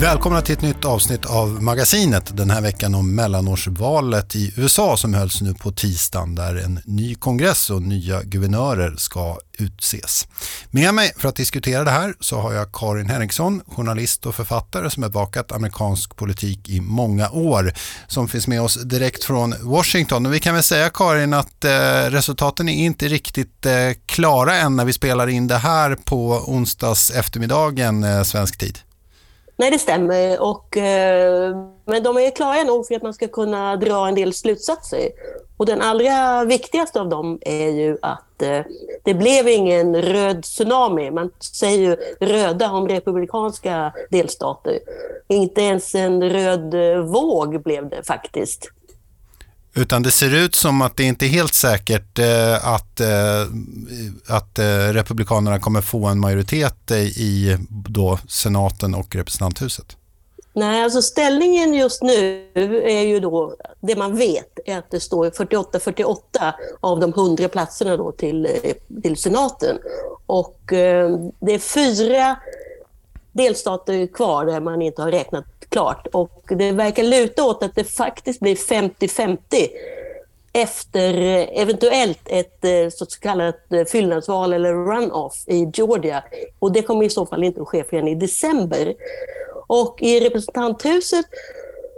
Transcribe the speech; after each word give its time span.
Välkomna 0.00 0.42
till 0.42 0.54
ett 0.54 0.62
nytt 0.62 0.84
avsnitt 0.84 1.26
av 1.26 1.62
Magasinet 1.62 2.36
den 2.36 2.50
här 2.50 2.60
veckan 2.60 2.94
om 2.94 3.14
mellanårsvalet 3.14 4.36
i 4.36 4.54
USA 4.56 4.96
som 4.96 5.14
hölls 5.14 5.40
nu 5.40 5.54
på 5.54 5.72
tisdagen 5.72 6.34
där 6.34 6.56
en 6.56 6.80
ny 6.84 7.14
kongress 7.14 7.70
och 7.70 7.82
nya 7.82 8.22
guvernörer 8.22 8.94
ska 8.96 9.38
utses. 9.58 10.26
Med 10.70 10.94
mig 10.94 11.12
för 11.16 11.28
att 11.28 11.36
diskutera 11.36 11.84
det 11.84 11.90
här 11.90 12.14
så 12.20 12.40
har 12.40 12.52
jag 12.52 12.72
Karin 12.72 13.10
Henriksson, 13.10 13.60
journalist 13.66 14.26
och 14.26 14.34
författare 14.34 14.90
som 14.90 15.02
har 15.02 15.10
bakat 15.10 15.52
amerikansk 15.52 16.16
politik 16.16 16.68
i 16.68 16.80
många 16.80 17.30
år 17.30 17.72
som 18.06 18.28
finns 18.28 18.46
med 18.48 18.62
oss 18.62 18.74
direkt 18.74 19.24
från 19.24 19.54
Washington. 19.62 20.26
Och 20.26 20.34
vi 20.34 20.40
kan 20.40 20.54
väl 20.54 20.62
säga 20.62 20.90
Karin 20.90 21.34
att 21.34 21.64
eh, 21.64 21.70
resultaten 22.10 22.68
är 22.68 22.84
inte 22.84 23.08
riktigt 23.08 23.66
eh, 23.66 23.72
klara 24.06 24.56
än 24.56 24.76
när 24.76 24.84
vi 24.84 24.92
spelar 24.92 25.28
in 25.28 25.48
det 25.48 25.58
här 25.58 25.94
på 26.04 26.44
onsdags 26.46 27.10
eftermiddagen 27.10 28.04
eh, 28.04 28.22
svensk 28.22 28.58
tid. 28.58 28.78
Nej, 29.58 29.70
det 29.70 29.78
stämmer. 29.78 30.42
Och, 30.42 30.76
eh, 30.76 31.56
men 31.84 32.02
de 32.02 32.16
är 32.16 32.30
klara 32.30 32.62
nog 32.62 32.86
för 32.86 32.94
att 32.94 33.02
man 33.02 33.14
ska 33.14 33.28
kunna 33.28 33.76
dra 33.76 34.08
en 34.08 34.14
del 34.14 34.34
slutsatser. 34.34 35.08
Och 35.56 35.66
den 35.66 35.80
allra 35.80 36.44
viktigaste 36.44 37.00
av 37.00 37.08
dem 37.08 37.38
är 37.40 37.68
ju 37.68 37.98
att 38.02 38.42
eh, 38.42 38.60
det 39.04 39.14
blev 39.14 39.48
ingen 39.48 40.02
röd 40.02 40.42
tsunami. 40.42 41.10
Man 41.10 41.30
säger 41.40 41.78
ju 41.78 41.96
röda 42.26 42.72
om 42.72 42.88
republikanska 42.88 43.92
delstater. 44.10 44.78
Inte 45.28 45.60
ens 45.60 45.94
en 45.94 46.30
röd 46.30 46.74
eh, 46.74 46.98
våg 46.98 47.62
blev 47.62 47.88
det 47.88 48.06
faktiskt. 48.06 48.70
Utan 49.78 50.02
det 50.02 50.10
ser 50.10 50.34
ut 50.34 50.54
som 50.54 50.82
att 50.82 50.96
det 50.96 51.02
inte 51.02 51.26
är 51.26 51.28
helt 51.28 51.54
säkert 51.54 52.18
eh, 52.18 52.74
att, 52.74 53.00
eh, 53.00 53.42
att 54.26 54.58
eh, 54.58 54.92
Republikanerna 54.92 55.60
kommer 55.60 55.80
få 55.80 56.06
en 56.06 56.20
majoritet 56.20 56.90
eh, 56.90 56.98
i 56.98 57.58
då 57.68 58.18
senaten 58.28 58.94
och 58.94 59.14
representanthuset. 59.14 59.96
Nej, 60.52 60.82
alltså 60.82 61.02
ställningen 61.02 61.74
just 61.74 62.02
nu 62.02 62.48
är 62.84 63.02
ju 63.02 63.20
då, 63.20 63.54
det 63.80 63.96
man 63.96 64.16
vet 64.16 64.58
är 64.66 64.78
att 64.78 64.90
det 64.90 65.00
står 65.00 65.30
48-48 65.30 66.16
av 66.80 67.00
de 67.00 67.10
100 67.12 67.48
platserna 67.48 67.96
då 67.96 68.12
till, 68.12 68.46
eh, 68.46 69.00
till 69.02 69.16
senaten. 69.16 69.78
Och 70.26 70.72
eh, 70.72 71.18
det 71.40 71.54
är 71.54 71.58
fyra 71.58 72.36
delstater 73.32 74.06
kvar 74.06 74.46
där 74.46 74.60
man 74.60 74.82
inte 74.82 75.02
har 75.02 75.10
räknat 75.10 75.44
klart. 75.68 76.06
Och 76.12 76.42
det 76.48 76.72
verkar 76.72 77.02
luta 77.02 77.44
åt 77.44 77.62
att 77.62 77.74
det 77.74 77.84
faktiskt 77.84 78.40
blir 78.40 78.56
50-50 78.56 79.38
efter 80.52 81.14
eh, 81.14 81.62
eventuellt 81.62 82.20
ett 82.26 82.64
eh, 82.64 82.88
så 82.90 83.06
kallat 83.06 83.72
eh, 83.72 83.84
fyllnadsval 83.84 84.52
eller 84.52 84.72
runoff 84.72 85.44
i 85.46 85.70
Georgia. 85.74 86.24
Och 86.58 86.72
det 86.72 86.82
kommer 86.82 87.04
i 87.04 87.10
så 87.10 87.26
fall 87.26 87.44
inte 87.44 87.62
att 87.62 87.68
ske 87.68 87.84
förrän 87.84 88.08
i 88.08 88.14
december. 88.14 88.94
Och 89.66 90.02
i 90.02 90.20
representanthuset 90.20 91.26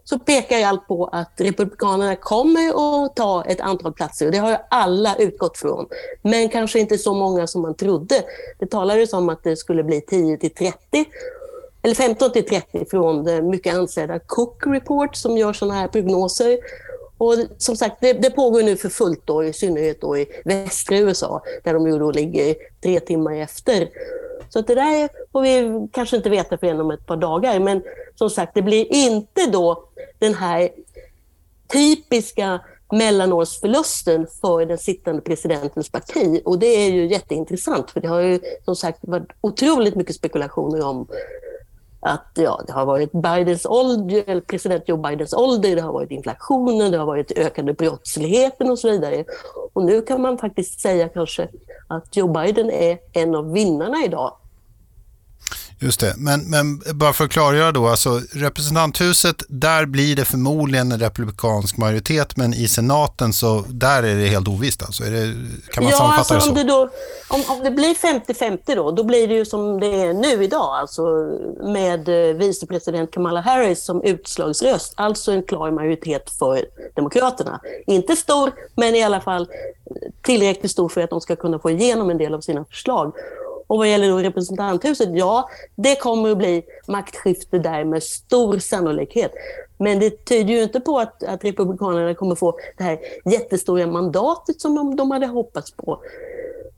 så 0.04 0.18
pekar 0.18 0.66
allt 0.66 0.86
på 0.86 1.06
att 1.12 1.32
Republikanerna 1.36 2.16
kommer 2.16 2.68
att 3.04 3.16
ta 3.16 3.44
ett 3.44 3.60
antal 3.60 3.92
platser. 3.92 4.30
Det 4.30 4.38
har 4.38 4.50
ju 4.50 4.56
alla 4.70 5.16
utgått 5.16 5.58
från. 5.58 5.86
Men 6.22 6.48
kanske 6.48 6.78
inte 6.78 6.98
så 6.98 7.14
många 7.14 7.46
som 7.46 7.62
man 7.62 7.74
trodde. 7.74 8.22
Det 8.58 8.66
talades 8.66 9.12
om 9.12 9.28
att 9.28 9.44
det 9.44 9.56
skulle 9.56 9.84
bli 9.84 10.00
10 10.00 10.36
till 10.36 10.54
30 10.54 11.04
eller 11.82 11.94
15 11.94 12.32
till 12.32 12.46
30 12.46 12.84
från 12.90 13.24
det 13.24 13.42
mycket 13.42 13.74
ansedda 13.74 14.18
Cook 14.18 14.62
Report 14.66 15.16
som 15.16 15.36
gör 15.36 15.52
sådana 15.52 15.74
här 15.74 15.88
prognoser. 15.88 16.58
Och 17.18 17.34
som 17.58 17.76
sagt, 17.76 17.96
det, 18.00 18.12
det, 18.12 18.30
pågår 18.30 18.62
nu 18.62 18.76
för 18.76 18.88
fullt, 18.88 19.22
då, 19.24 19.44
i 19.44 19.52
synnerhet 19.52 20.00
då 20.00 20.18
i 20.18 20.26
västra 20.44 20.96
USA 20.96 21.42
där 21.64 21.74
de 21.74 21.86
ju 21.86 21.98
då 21.98 22.10
ligger 22.10 22.54
tre 22.82 23.00
timmar 23.00 23.34
efter. 23.34 23.88
Så 24.48 24.60
det 24.60 24.74
där 24.74 25.08
får 25.32 25.42
vi 25.42 25.88
kanske 25.92 26.16
inte 26.16 26.30
veta 26.30 26.58
förrän 26.58 26.80
om 26.80 26.90
ett 26.90 27.06
par 27.06 27.16
dagar. 27.16 27.60
Men 27.60 27.82
som 28.14 28.30
sagt, 28.30 28.54
det 28.54 28.62
blir 28.62 28.86
inte 28.94 29.46
då 29.46 29.84
den 30.18 30.34
här 30.34 30.70
typiska 31.72 32.60
mellanårsförlusten 32.92 34.26
för 34.40 34.66
den 34.66 34.78
sittande 34.78 35.22
presidentens 35.22 35.90
parti. 35.90 36.42
Och 36.44 36.58
det 36.58 36.66
är 36.66 36.90
ju 36.90 37.06
jätteintressant 37.06 37.90
för 37.90 38.00
det 38.00 38.08
har 38.08 38.20
ju 38.20 38.40
som 38.64 38.76
sagt 38.76 38.98
varit 39.02 39.28
otroligt 39.40 39.94
mycket 39.94 40.16
spekulationer 40.16 40.84
om 40.84 41.06
att 42.00 42.30
ja, 42.34 42.62
det 42.66 42.72
har 42.72 42.86
varit 42.86 43.12
Bidens 43.12 43.66
ålder, 43.66 44.24
eller 44.26 44.40
president 44.40 44.88
Joe 44.88 44.96
Bidens 44.96 45.32
ålder, 45.32 45.76
det 45.76 45.82
har 45.82 45.92
varit 45.92 46.10
inflationen, 46.10 46.92
det 46.92 46.98
har 46.98 47.06
varit 47.06 47.32
ökade 47.38 47.72
brottsligheten 47.72 48.70
och 48.70 48.78
så 48.78 48.90
vidare. 48.90 49.24
Och 49.72 49.84
nu 49.84 50.02
kan 50.02 50.22
man 50.22 50.38
faktiskt 50.38 50.80
säga 50.80 51.08
kanske 51.08 51.48
att 51.88 52.16
Joe 52.16 52.28
Biden 52.28 52.70
är 52.70 52.98
en 53.12 53.34
av 53.34 53.52
vinnarna 53.52 54.04
idag 54.04 54.36
Just 55.82 56.00
det, 56.00 56.14
men, 56.16 56.40
men 56.50 56.82
bara 56.94 57.12
för 57.12 57.24
att 57.24 57.30
klargöra 57.30 57.72
då, 57.72 57.88
alltså 57.88 58.20
representanthuset, 58.32 59.42
där 59.48 59.86
blir 59.86 60.16
det 60.16 60.24
förmodligen 60.24 60.92
en 60.92 61.00
republikansk 61.00 61.76
majoritet, 61.76 62.36
men 62.36 62.54
i 62.54 62.68
senaten 62.68 63.32
så 63.32 63.64
där 63.68 64.02
är 64.02 64.16
det 64.16 64.26
helt 64.26 64.48
ovisst 64.48 64.82
alltså. 64.82 65.04
Det, 65.04 65.34
kan 65.72 65.84
man 65.84 65.90
ja, 65.90 65.98
sammanfatta 65.98 66.34
alltså, 66.34 66.34
det 66.34 66.40
så? 66.42 66.48
Om 66.50 66.54
det, 66.54 66.64
då, 66.64 66.90
om, 67.28 67.42
om 67.48 67.64
det 67.64 67.70
blir 67.70 67.94
50-50 67.94 68.76
då, 68.76 68.90
då 68.90 69.04
blir 69.04 69.28
det 69.28 69.34
ju 69.34 69.44
som 69.44 69.80
det 69.80 69.86
är 69.86 70.12
nu 70.12 70.44
idag, 70.44 70.76
alltså 70.76 71.02
med 71.62 72.08
eh, 72.08 72.36
vicepresident 72.36 73.10
Kamala 73.10 73.40
Harris 73.40 73.84
som 73.84 74.02
utslagsröst, 74.02 74.92
alltså 74.96 75.32
en 75.32 75.42
klar 75.42 75.70
majoritet 75.70 76.30
för 76.38 76.64
Demokraterna. 76.94 77.60
Inte 77.86 78.16
stor, 78.16 78.52
men 78.74 78.94
i 78.94 79.02
alla 79.02 79.20
fall 79.20 79.48
tillräckligt 80.22 80.72
stor 80.72 80.88
för 80.88 81.00
att 81.00 81.10
de 81.10 81.20
ska 81.20 81.36
kunna 81.36 81.58
få 81.58 81.70
igenom 81.70 82.10
en 82.10 82.18
del 82.18 82.34
av 82.34 82.40
sina 82.40 82.64
förslag. 82.64 83.12
Och 83.70 83.78
vad 83.78 83.88
gäller 83.88 84.10
då 84.10 84.18
representanthuset, 84.18 85.08
ja, 85.12 85.48
det 85.76 85.96
kommer 85.96 86.30
att 86.30 86.38
bli 86.38 86.62
maktskifte 86.88 87.58
där 87.58 87.84
med 87.84 88.02
stor 88.02 88.58
sannolikhet. 88.58 89.32
Men 89.78 89.98
det 89.98 90.24
tyder 90.24 90.54
ju 90.54 90.62
inte 90.62 90.80
på 90.80 90.98
att, 90.98 91.22
att 91.22 91.44
Republikanerna 91.44 92.14
kommer 92.14 92.34
få 92.34 92.58
det 92.76 92.84
här 92.84 92.98
jättestora 93.24 93.86
mandatet 93.86 94.60
som 94.60 94.74
de, 94.74 94.96
de 94.96 95.10
hade 95.10 95.26
hoppats 95.26 95.70
på. 95.70 96.00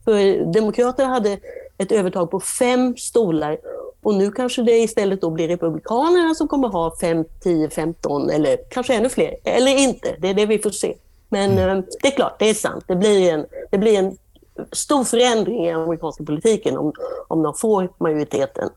För 0.04 0.44
Demokraterna 0.52 1.08
hade 1.08 1.38
ett 1.78 1.92
övertag 1.92 2.30
på 2.30 2.40
fem 2.40 2.96
stolar 2.96 3.58
och 4.02 4.14
nu 4.14 4.30
kanske 4.30 4.62
det 4.62 4.78
istället 4.78 5.20
då 5.20 5.30
blir 5.30 5.48
Republikanerna 5.48 6.34
som 6.34 6.48
kommer 6.48 6.68
ha 6.68 6.96
5, 7.00 7.24
10, 7.42 7.70
15 7.70 8.30
eller 8.30 8.56
kanske 8.70 8.94
ännu 8.94 9.08
fler. 9.08 9.36
Eller 9.44 9.78
inte, 9.78 10.16
det 10.18 10.28
är 10.28 10.34
det 10.34 10.46
vi 10.46 10.58
får 10.58 10.70
se. 10.70 10.94
Men 11.28 11.50
mm. 11.50 11.78
Eh, 11.78 11.84
det 12.02 12.08
är 12.08 12.16
klart, 12.16 12.38
det 12.38 12.50
är 12.50 12.54
sant. 12.54 12.84
Det 12.88 12.96
blir 12.96 13.32
en, 13.32 13.46
det 13.70 13.78
blir 13.78 13.98
en 13.98 14.16
stor 14.72 15.04
förändring 15.04 15.66
i 15.66 15.70
amerikanska 15.70 16.24
politiken 16.24 16.78
om, 16.78 16.92
om 17.28 17.42
de 17.42 17.54
får 17.54 17.90
majoriteten, 18.00 18.68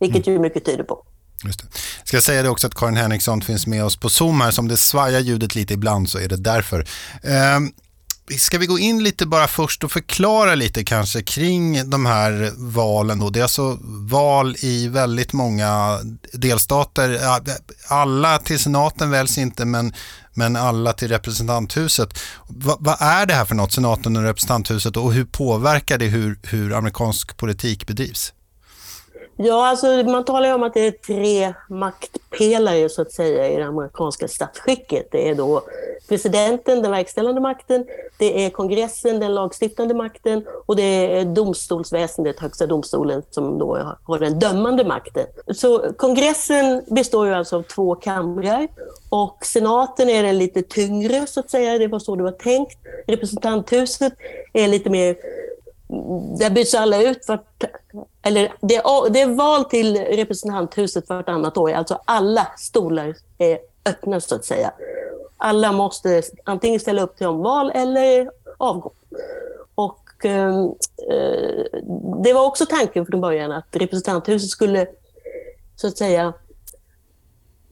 vilket 0.00 0.26
mm. 0.26 0.36
ju 0.36 0.42
mycket 0.42 0.64
tyder 0.64 0.84
på. 0.84 1.04
Just 1.44 1.62
det. 1.62 1.78
Ska 2.04 2.16
jag 2.16 2.24
säga 2.24 2.42
det 2.42 2.48
också 2.48 2.66
att 2.66 2.74
Karin 2.74 2.96
Henriksson 2.96 3.42
finns 3.42 3.66
med 3.66 3.84
oss 3.84 3.96
på 3.96 4.08
Zoom 4.08 4.40
här, 4.40 4.50
som 4.50 4.68
det 4.68 4.76
svajar 4.76 5.20
ljudet 5.20 5.54
lite 5.54 5.74
ibland 5.74 6.08
så 6.10 6.18
är 6.18 6.28
det 6.28 6.36
därför. 6.36 6.86
Eh, 7.22 7.60
ska 8.38 8.58
vi 8.58 8.66
gå 8.66 8.78
in 8.78 9.04
lite 9.04 9.26
bara 9.26 9.48
först 9.48 9.84
och 9.84 9.92
förklara 9.92 10.54
lite 10.54 10.84
kanske 10.84 11.22
kring 11.22 11.90
de 11.90 12.06
här 12.06 12.52
valen 12.56 13.18
då. 13.18 13.30
Det 13.30 13.38
är 13.38 13.42
alltså 13.42 13.78
val 14.10 14.56
i 14.58 14.88
väldigt 14.88 15.32
många 15.32 15.98
delstater. 16.32 17.20
Alla 17.88 18.38
till 18.38 18.58
senaten 18.58 19.10
väljs 19.10 19.38
inte 19.38 19.64
men 19.64 19.92
men 20.34 20.56
alla 20.56 20.92
till 20.92 21.08
representanthuset. 21.08 22.18
Va, 22.48 22.76
vad 22.80 22.96
är 23.00 23.26
det 23.26 23.34
här 23.34 23.44
för 23.44 23.54
något, 23.54 23.72
senaten 23.72 24.16
och 24.16 24.22
representanthuset 24.22 24.96
och 24.96 25.12
hur 25.12 25.24
påverkar 25.24 25.98
det 25.98 26.06
hur, 26.06 26.38
hur 26.42 26.72
amerikansk 26.72 27.36
politik 27.36 27.86
bedrivs? 27.86 28.32
Ja, 29.36 29.68
alltså 29.68 29.86
man 29.86 30.24
talar 30.24 30.48
ju 30.48 30.54
om 30.54 30.62
att 30.62 30.74
det 30.74 30.86
är 30.86 30.90
tre 30.90 31.54
maktpelare 31.68 32.88
så 32.88 33.02
att 33.02 33.12
säga 33.12 33.48
i 33.48 33.56
det 33.56 33.66
amerikanska 33.66 34.28
statsskicket. 34.28 35.08
Det 35.10 35.28
är 35.28 35.34
då 35.34 35.62
presidenten, 36.08 36.82
den 36.82 36.90
verkställande 36.90 37.40
makten, 37.40 37.86
det 38.18 38.44
är 38.44 38.50
kongressen, 38.50 39.20
den 39.20 39.34
lagstiftande 39.34 39.94
makten 39.94 40.44
och 40.66 40.76
det 40.76 40.82
är 40.82 41.24
domstolsväsendet, 41.24 42.40
högsta 42.40 42.66
domstolen, 42.66 43.22
som 43.30 43.58
då 43.58 43.96
har 44.02 44.18
den 44.18 44.38
dömande 44.38 44.84
makten. 44.84 45.26
Så 45.54 45.92
kongressen 45.96 46.82
består 46.86 47.26
ju 47.26 47.34
alltså 47.34 47.56
av 47.56 47.62
två 47.62 47.94
kamrar 47.94 48.68
och 49.08 49.38
senaten 49.42 50.08
är 50.08 50.22
den 50.22 50.38
lite 50.38 50.62
tyngre 50.62 51.26
så 51.26 51.40
att 51.40 51.50
säga, 51.50 51.78
det 51.78 51.88
var 51.88 51.98
så 51.98 52.16
det 52.16 52.22
var 52.22 52.30
tänkt. 52.30 52.78
Representanthuset 53.06 54.12
är 54.52 54.68
lite 54.68 54.90
mer 54.90 55.16
där 56.38 56.50
byts 56.50 56.74
alla 56.74 57.02
ut 57.02 57.28
vart, 57.28 57.64
eller 58.22 58.52
det 58.60 58.76
är, 58.76 59.10
det 59.10 59.20
är 59.20 59.26
val 59.26 59.64
till 59.64 59.96
representanthuset 59.96 61.08
vartannat 61.08 61.56
år. 61.56 61.72
Alltså 61.72 62.00
alla 62.04 62.46
stolar 62.58 63.14
är 63.38 63.58
öppna 63.84 64.20
så 64.20 64.34
att 64.34 64.44
säga. 64.44 64.72
Alla 65.36 65.72
måste 65.72 66.22
antingen 66.44 66.80
ställa 66.80 67.02
upp 67.02 67.16
till 67.16 67.26
omval 67.26 67.72
eller 67.74 68.30
avgå. 68.58 68.92
Och, 69.74 70.24
ehm, 70.24 70.74
eh, 71.10 71.80
det 72.24 72.32
var 72.32 72.46
också 72.46 72.66
tanken 72.66 73.06
från 73.06 73.20
början 73.20 73.52
att 73.52 73.66
representanthuset 73.76 74.50
skulle 74.50 74.86
så 75.76 75.86
att 75.86 75.98
säga 75.98 76.32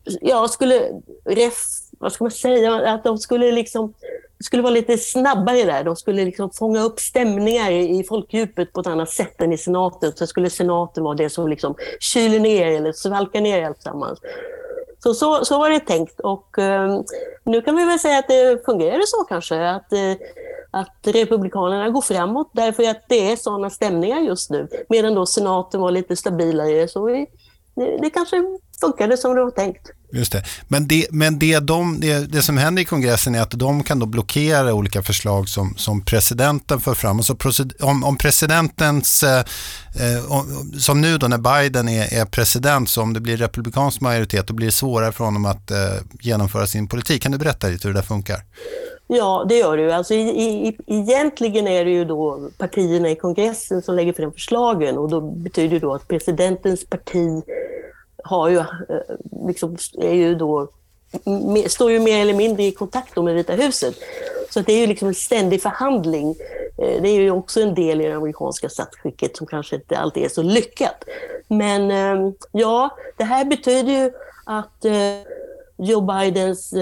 ja, 0.04 0.48
skulle 0.48 1.02
ref, 1.24 1.54
vad 1.90 2.12
ska 2.12 2.24
man 2.24 2.30
säga, 2.30 2.74
att 2.74 3.04
de 3.04 3.18
skulle 3.18 3.52
liksom 3.52 3.94
skulle 4.42 4.62
vara 4.62 4.72
lite 4.72 4.98
snabbare 4.98 5.64
där. 5.64 5.84
De 5.84 5.96
skulle 5.96 6.24
liksom 6.24 6.50
fånga 6.50 6.82
upp 6.82 7.00
stämningar 7.00 7.70
i 7.70 8.04
folkdjupet 8.08 8.72
på 8.72 8.80
ett 8.80 8.86
annat 8.86 9.10
sätt 9.10 9.42
än 9.42 9.52
i 9.52 9.58
senaten. 9.58 10.12
Så 10.16 10.26
skulle 10.26 10.50
senaten 10.50 11.04
vara 11.04 11.14
det 11.14 11.30
som 11.30 11.48
liksom 11.48 11.74
kyler 12.00 12.40
ner 12.40 12.66
eller 12.66 12.92
svalkar 12.92 13.40
ner 13.40 13.66
alltsammans. 13.66 14.18
Så, 15.02 15.14
så, 15.14 15.44
så 15.44 15.58
var 15.58 15.70
det 15.70 15.80
tänkt 15.80 16.20
och 16.20 16.58
eh, 16.58 17.00
nu 17.44 17.62
kan 17.62 17.76
vi 17.76 17.84
väl 17.84 17.98
säga 17.98 18.18
att 18.18 18.28
det 18.28 18.64
fungerade 18.64 19.02
så 19.06 19.24
kanske. 19.24 19.68
Att, 19.68 19.92
eh, 19.92 20.12
att 20.70 20.96
Republikanerna 21.02 21.88
går 21.88 22.00
framåt 22.00 22.50
därför 22.52 22.90
att 22.90 23.04
det 23.08 23.32
är 23.32 23.36
sådana 23.36 23.70
stämningar 23.70 24.20
just 24.20 24.50
nu. 24.50 24.68
Medan 24.88 25.14
då 25.14 25.26
senaten 25.26 25.80
var 25.80 25.90
lite 25.90 26.16
stabilare. 26.16 26.88
Så 26.88 27.04
vi, 27.04 27.26
det, 27.74 27.98
det 28.02 28.10
kanske 28.10 28.36
funkade 28.86 29.16
som 29.16 29.34
det 29.34 29.44
var 29.44 29.50
tänkt. 29.50 29.90
Just 30.12 30.32
det. 30.32 30.44
Men, 30.68 30.88
det, 30.88 31.06
men 31.10 31.38
det, 31.38 31.58
de, 31.58 32.00
det, 32.00 32.32
det, 32.32 32.42
som 32.42 32.56
händer 32.56 32.82
i 32.82 32.84
kongressen 32.84 33.34
är 33.34 33.40
att 33.40 33.50
de 33.50 33.82
kan 33.82 33.98
då 33.98 34.06
blockera 34.06 34.74
olika 34.74 35.02
förslag 35.02 35.48
som, 35.48 35.74
som 35.76 36.04
presidenten 36.04 36.80
för 36.80 36.94
fram. 36.94 37.18
Och 37.18 37.24
så 37.24 37.36
om, 37.80 38.04
om 38.04 38.16
presidentens, 38.16 39.22
eh, 39.22 39.38
eh 39.38 40.42
som 40.78 41.00
nu 41.00 41.18
då 41.18 41.28
när 41.28 41.38
Biden 41.38 41.88
är, 41.88 42.20
är, 42.20 42.24
president, 42.24 42.88
så 42.88 43.02
om 43.02 43.12
det 43.12 43.20
blir 43.20 43.36
republikansk 43.36 44.00
majoritet 44.00 44.46
då 44.46 44.54
blir 44.54 44.66
det 44.66 44.72
svårare 44.72 45.12
för 45.12 45.24
honom 45.24 45.46
att 45.46 45.70
eh, 45.70 45.78
genomföra 46.20 46.66
sin 46.66 46.88
politik. 46.88 47.22
Kan 47.22 47.32
du 47.32 47.38
berätta 47.38 47.68
lite 47.68 47.88
hur 47.88 47.94
det 47.94 48.00
där 48.00 48.06
funkar? 48.06 48.42
Ja, 49.06 49.46
det 49.48 49.54
gör 49.54 49.76
det. 49.76 49.96
Alltså, 49.96 50.14
i, 50.14 50.68
i, 50.68 50.76
egentligen 50.86 51.68
är 51.68 51.84
det 51.84 51.90
ju 51.90 52.04
då 52.04 52.50
partierna 52.58 53.10
i 53.10 53.16
kongressen 53.16 53.82
som 53.82 53.96
lägger 53.96 54.12
fram 54.12 54.32
förslagen 54.32 54.98
och 54.98 55.08
då 55.08 55.20
betyder 55.20 55.68
det 55.68 55.78
då 55.78 55.94
att 55.94 56.08
presidentens 56.08 56.86
parti 56.86 57.42
har 58.24 58.48
ju, 58.48 58.58
eh, 58.58 58.66
liksom, 59.46 59.76
är 59.98 60.12
ju 60.12 60.34
då, 60.34 60.68
står 61.66 61.90
ju 61.90 62.00
mer 62.00 62.22
eller 62.22 62.34
mindre 62.34 62.62
i 62.62 62.72
kontakt 62.72 63.16
med 63.16 63.34
Vita 63.34 63.52
huset. 63.52 63.94
Så 64.50 64.60
det 64.60 64.72
är 64.72 64.78
ju 64.78 64.86
liksom 64.86 65.08
en 65.08 65.14
ständig 65.14 65.62
förhandling. 65.62 66.30
Eh, 66.78 67.02
det 67.02 67.08
är 67.08 67.20
ju 67.20 67.30
också 67.30 67.60
en 67.60 67.74
del 67.74 68.00
i 68.00 68.04
det 68.04 68.12
amerikanska 68.12 68.68
statsskicket 68.68 69.36
som 69.36 69.46
kanske 69.46 69.76
inte 69.76 69.98
alltid 69.98 70.24
är 70.24 70.28
så 70.28 70.42
lyckat. 70.42 71.04
Men 71.48 71.90
eh, 71.90 72.32
ja, 72.52 72.96
det 73.16 73.24
här 73.24 73.44
betyder 73.44 73.92
ju 73.92 74.12
att 74.44 74.84
Joe 75.76 76.00
Bidens 76.00 76.74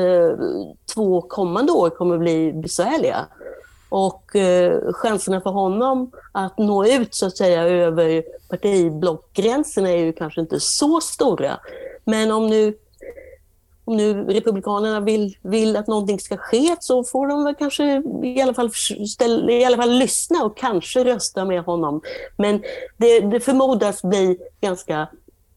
två 0.94 1.20
kommande 1.20 1.72
år 1.72 1.90
kommer 1.90 2.14
att 2.14 2.20
bli 2.20 2.52
besvärliga. 2.52 3.26
Och 3.90 4.36
eh, 4.36 4.92
chanserna 4.92 5.40
för 5.40 5.50
honom 5.50 6.10
att 6.32 6.58
nå 6.58 6.86
ut 6.86 7.14
så 7.14 7.26
att 7.26 7.36
säga 7.36 7.62
över 7.62 8.22
partiblockgränserna 8.48 9.90
är 9.90 9.96
ju 9.96 10.12
kanske 10.12 10.40
inte 10.40 10.60
så 10.60 11.00
stora. 11.00 11.60
Men 12.04 12.32
om 12.32 12.46
nu, 12.46 12.74
om 13.84 13.96
nu 13.96 14.24
Republikanerna 14.24 15.00
vill, 15.00 15.36
vill 15.42 15.76
att 15.76 15.86
någonting 15.86 16.20
ska 16.20 16.36
ske 16.36 16.76
så 16.80 17.04
får 17.04 17.26
de 17.26 17.44
väl 17.44 17.54
kanske 17.54 18.02
i 18.22 18.40
alla 18.42 18.54
fall, 18.54 18.70
ställa, 19.08 19.52
i 19.52 19.64
alla 19.64 19.76
fall 19.76 19.90
lyssna 19.90 20.44
och 20.44 20.56
kanske 20.56 21.04
rösta 21.04 21.44
med 21.44 21.62
honom. 21.62 22.00
Men 22.36 22.62
det, 22.96 23.20
det 23.20 23.40
förmodas 23.40 24.02
bli 24.02 24.38
ganska 24.60 25.08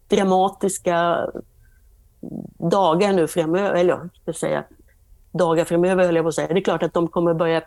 dramatiska 0.07 1.27
dagar 2.57 3.13
nu 3.13 3.27
framöver, 3.27 3.73
eller 3.73 3.89
jag 3.89 4.09
ska 4.21 4.33
säga 4.33 4.63
dagar 5.33 5.65
framöver 5.65 6.05
höll 6.05 6.15
jag 6.15 6.25
på 6.25 6.29
att 6.29 6.35
säga. 6.35 6.47
Det 6.47 6.59
är 6.59 6.63
klart 6.63 6.83
att 6.83 6.93
de 6.93 7.07
kommer 7.07 7.33
börja 7.33 7.61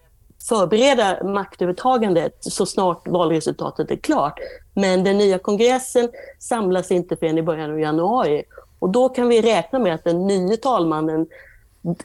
förbereda 0.49 1.25
maktövertagandet 1.25 2.37
så 2.41 2.67
snart 2.67 3.09
valresultatet 3.09 3.91
är 3.91 3.97
klart. 3.97 4.39
Men 4.75 5.05
den 5.05 5.19
nya 5.19 5.39
kongressen 5.39 6.09
samlas 6.39 6.91
inte 6.91 7.17
förrän 7.17 7.39
i 7.39 7.43
början 7.43 7.71
av 7.71 7.81
januari. 7.81 8.45
Och 8.79 8.91
då 8.91 9.09
kan 9.09 9.29
vi 9.29 9.43
räkna 9.43 9.79
med 9.79 9.95
att 9.95 10.05
den 10.05 10.27
nya 10.27 10.57
talmannen, 10.57 11.27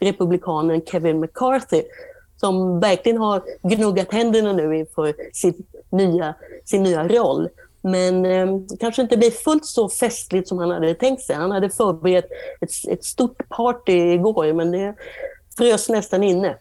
republikanen 0.00 0.82
Kevin 0.86 1.20
McCarthy, 1.20 1.82
som 2.36 2.80
verkligen 2.80 3.18
har 3.18 3.42
gnuggat 3.62 4.12
händerna 4.12 4.52
nu 4.52 4.76
inför 4.76 5.14
sin 5.32 5.66
nya, 5.90 6.34
sin 6.64 6.82
nya 6.82 7.08
roll. 7.08 7.48
Men 7.82 8.26
eh, 8.26 8.48
kanske 8.80 9.02
inte 9.02 9.16
blir 9.16 9.30
fullt 9.30 9.66
så 9.66 9.88
festligt 9.88 10.48
som 10.48 10.58
han 10.58 10.70
hade 10.70 10.94
tänkt 10.94 11.22
sig. 11.22 11.36
Han 11.36 11.50
hade 11.50 11.70
förberett 11.70 12.28
ett, 12.60 12.70
ett 12.88 13.04
stort 13.04 13.48
party 13.48 13.92
igår, 13.92 14.52
men 14.52 14.70
det 14.70 14.94
frös 15.56 15.88
nästan 15.88 16.22
inne. 16.22 16.56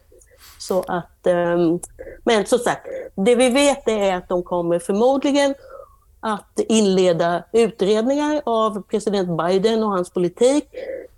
Så 0.71 0.83
att, 0.87 1.27
ehm, 1.27 1.79
men 2.23 2.45
som 2.45 2.59
sagt, 2.59 2.87
det 3.15 3.35
vi 3.35 3.49
vet 3.49 3.87
är 3.87 4.15
att 4.15 4.29
de 4.29 4.43
kommer 4.43 4.79
förmodligen 4.79 5.53
att 6.19 6.59
inleda 6.59 7.43
utredningar 7.51 8.41
av 8.45 8.81
president 8.81 9.37
Biden 9.37 9.83
och 9.83 9.89
hans 9.89 10.09
politik. 10.09 10.67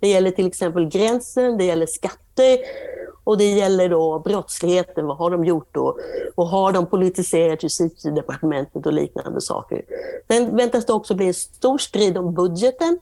Det 0.00 0.08
gäller 0.08 0.30
till 0.30 0.46
exempel 0.46 0.88
gränsen, 0.88 1.58
det 1.58 1.64
gäller 1.64 1.86
skatter 1.86 2.58
och 3.24 3.38
det 3.38 3.44
gäller 3.44 3.88
då 3.88 4.18
brottsligheten. 4.18 5.06
Vad 5.06 5.16
har 5.16 5.30
de 5.30 5.44
gjort 5.44 5.68
då? 5.72 5.98
Och 6.34 6.46
har 6.46 6.72
de 6.72 6.86
politiserat 6.86 7.62
justitiedepartementet 7.62 8.86
och 8.86 8.92
liknande 8.92 9.40
saker? 9.40 9.82
Sen 10.28 10.56
väntas 10.56 10.86
det 10.86 10.92
också 10.92 11.14
bli 11.14 11.26
en 11.26 11.34
stor 11.34 11.78
strid 11.78 12.18
om 12.18 12.34
budgeten. 12.34 12.98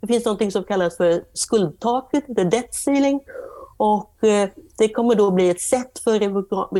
Det 0.00 0.06
finns 0.06 0.24
något 0.24 0.52
som 0.52 0.64
kallas 0.64 0.96
för 0.96 1.24
skuldtaket, 1.32 2.26
the 2.26 2.44
debt 2.44 2.74
ceiling. 2.74 3.20
Och 3.82 4.24
eh, 4.24 4.48
det 4.78 4.88
kommer 4.88 5.14
då 5.14 5.30
bli 5.30 5.50
ett 5.50 5.60
sätt 5.60 5.98
för 5.98 6.18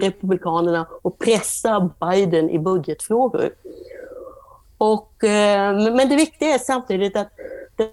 Republikanerna 0.01 0.87
att 1.05 1.19
pressa 1.19 1.91
Biden 2.01 2.51
i 2.51 2.59
budgetfrågor. 2.59 3.51
Och, 4.79 5.25
eh, 5.25 5.93
men 5.93 6.09
det 6.09 6.17
viktiga 6.17 6.55
är 6.55 6.59
samtidigt 6.59 7.17
att 7.17 7.29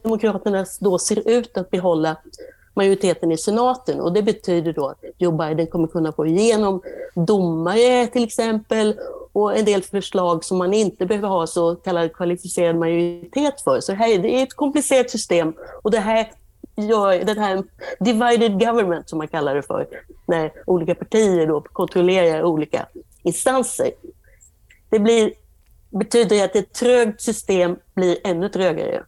Demokraterna 0.01 0.65
då 0.79 0.99
ser 0.99 1.29
ut 1.29 1.57
att 1.57 1.69
behålla 1.69 2.15
majoriteten 2.73 3.31
i 3.31 3.37
senaten 3.37 4.01
och 4.01 4.13
det 4.13 4.23
betyder 4.23 4.73
då 4.73 4.87
att 4.87 5.03
Joe 5.17 5.31
Biden 5.31 5.67
kommer 5.67 5.87
kunna 5.87 6.11
få 6.11 6.25
igenom 6.25 6.81
domare 7.15 8.07
till 8.07 8.23
exempel 8.23 8.99
och 9.33 9.57
en 9.57 9.65
del 9.65 9.83
förslag 9.83 10.43
som 10.43 10.57
man 10.57 10.73
inte 10.73 11.05
behöver 11.05 11.27
ha 11.27 11.47
så 11.47 11.75
kallad 11.75 12.13
kvalificerad 12.13 12.75
majoritet 12.75 13.61
för. 13.61 13.79
Så 13.79 13.93
här, 13.93 14.17
det 14.17 14.39
är 14.39 14.43
ett 14.43 14.53
komplicerat 14.53 15.09
system 15.09 15.53
och 15.83 15.91
det 15.91 15.99
här 15.99 16.31
gör 16.87 17.25
den 17.25 17.37
här 17.37 17.63
divided 17.99 18.59
government 18.59 19.09
som 19.09 19.17
man 19.17 19.27
kallar 19.27 19.55
det 19.55 19.63
för, 19.63 19.87
när 20.27 20.51
olika 20.65 20.95
partier 20.95 21.47
då 21.47 21.61
kontrollerar 21.61 22.43
olika 22.43 22.85
instanser. 23.23 23.91
Det 24.89 24.99
blir, 24.99 25.33
betyder 25.89 26.45
att 26.45 26.55
ett 26.55 26.73
trögt 26.73 27.21
system 27.21 27.75
blir 27.95 28.17
ännu 28.23 28.49
trögare. 28.49 29.03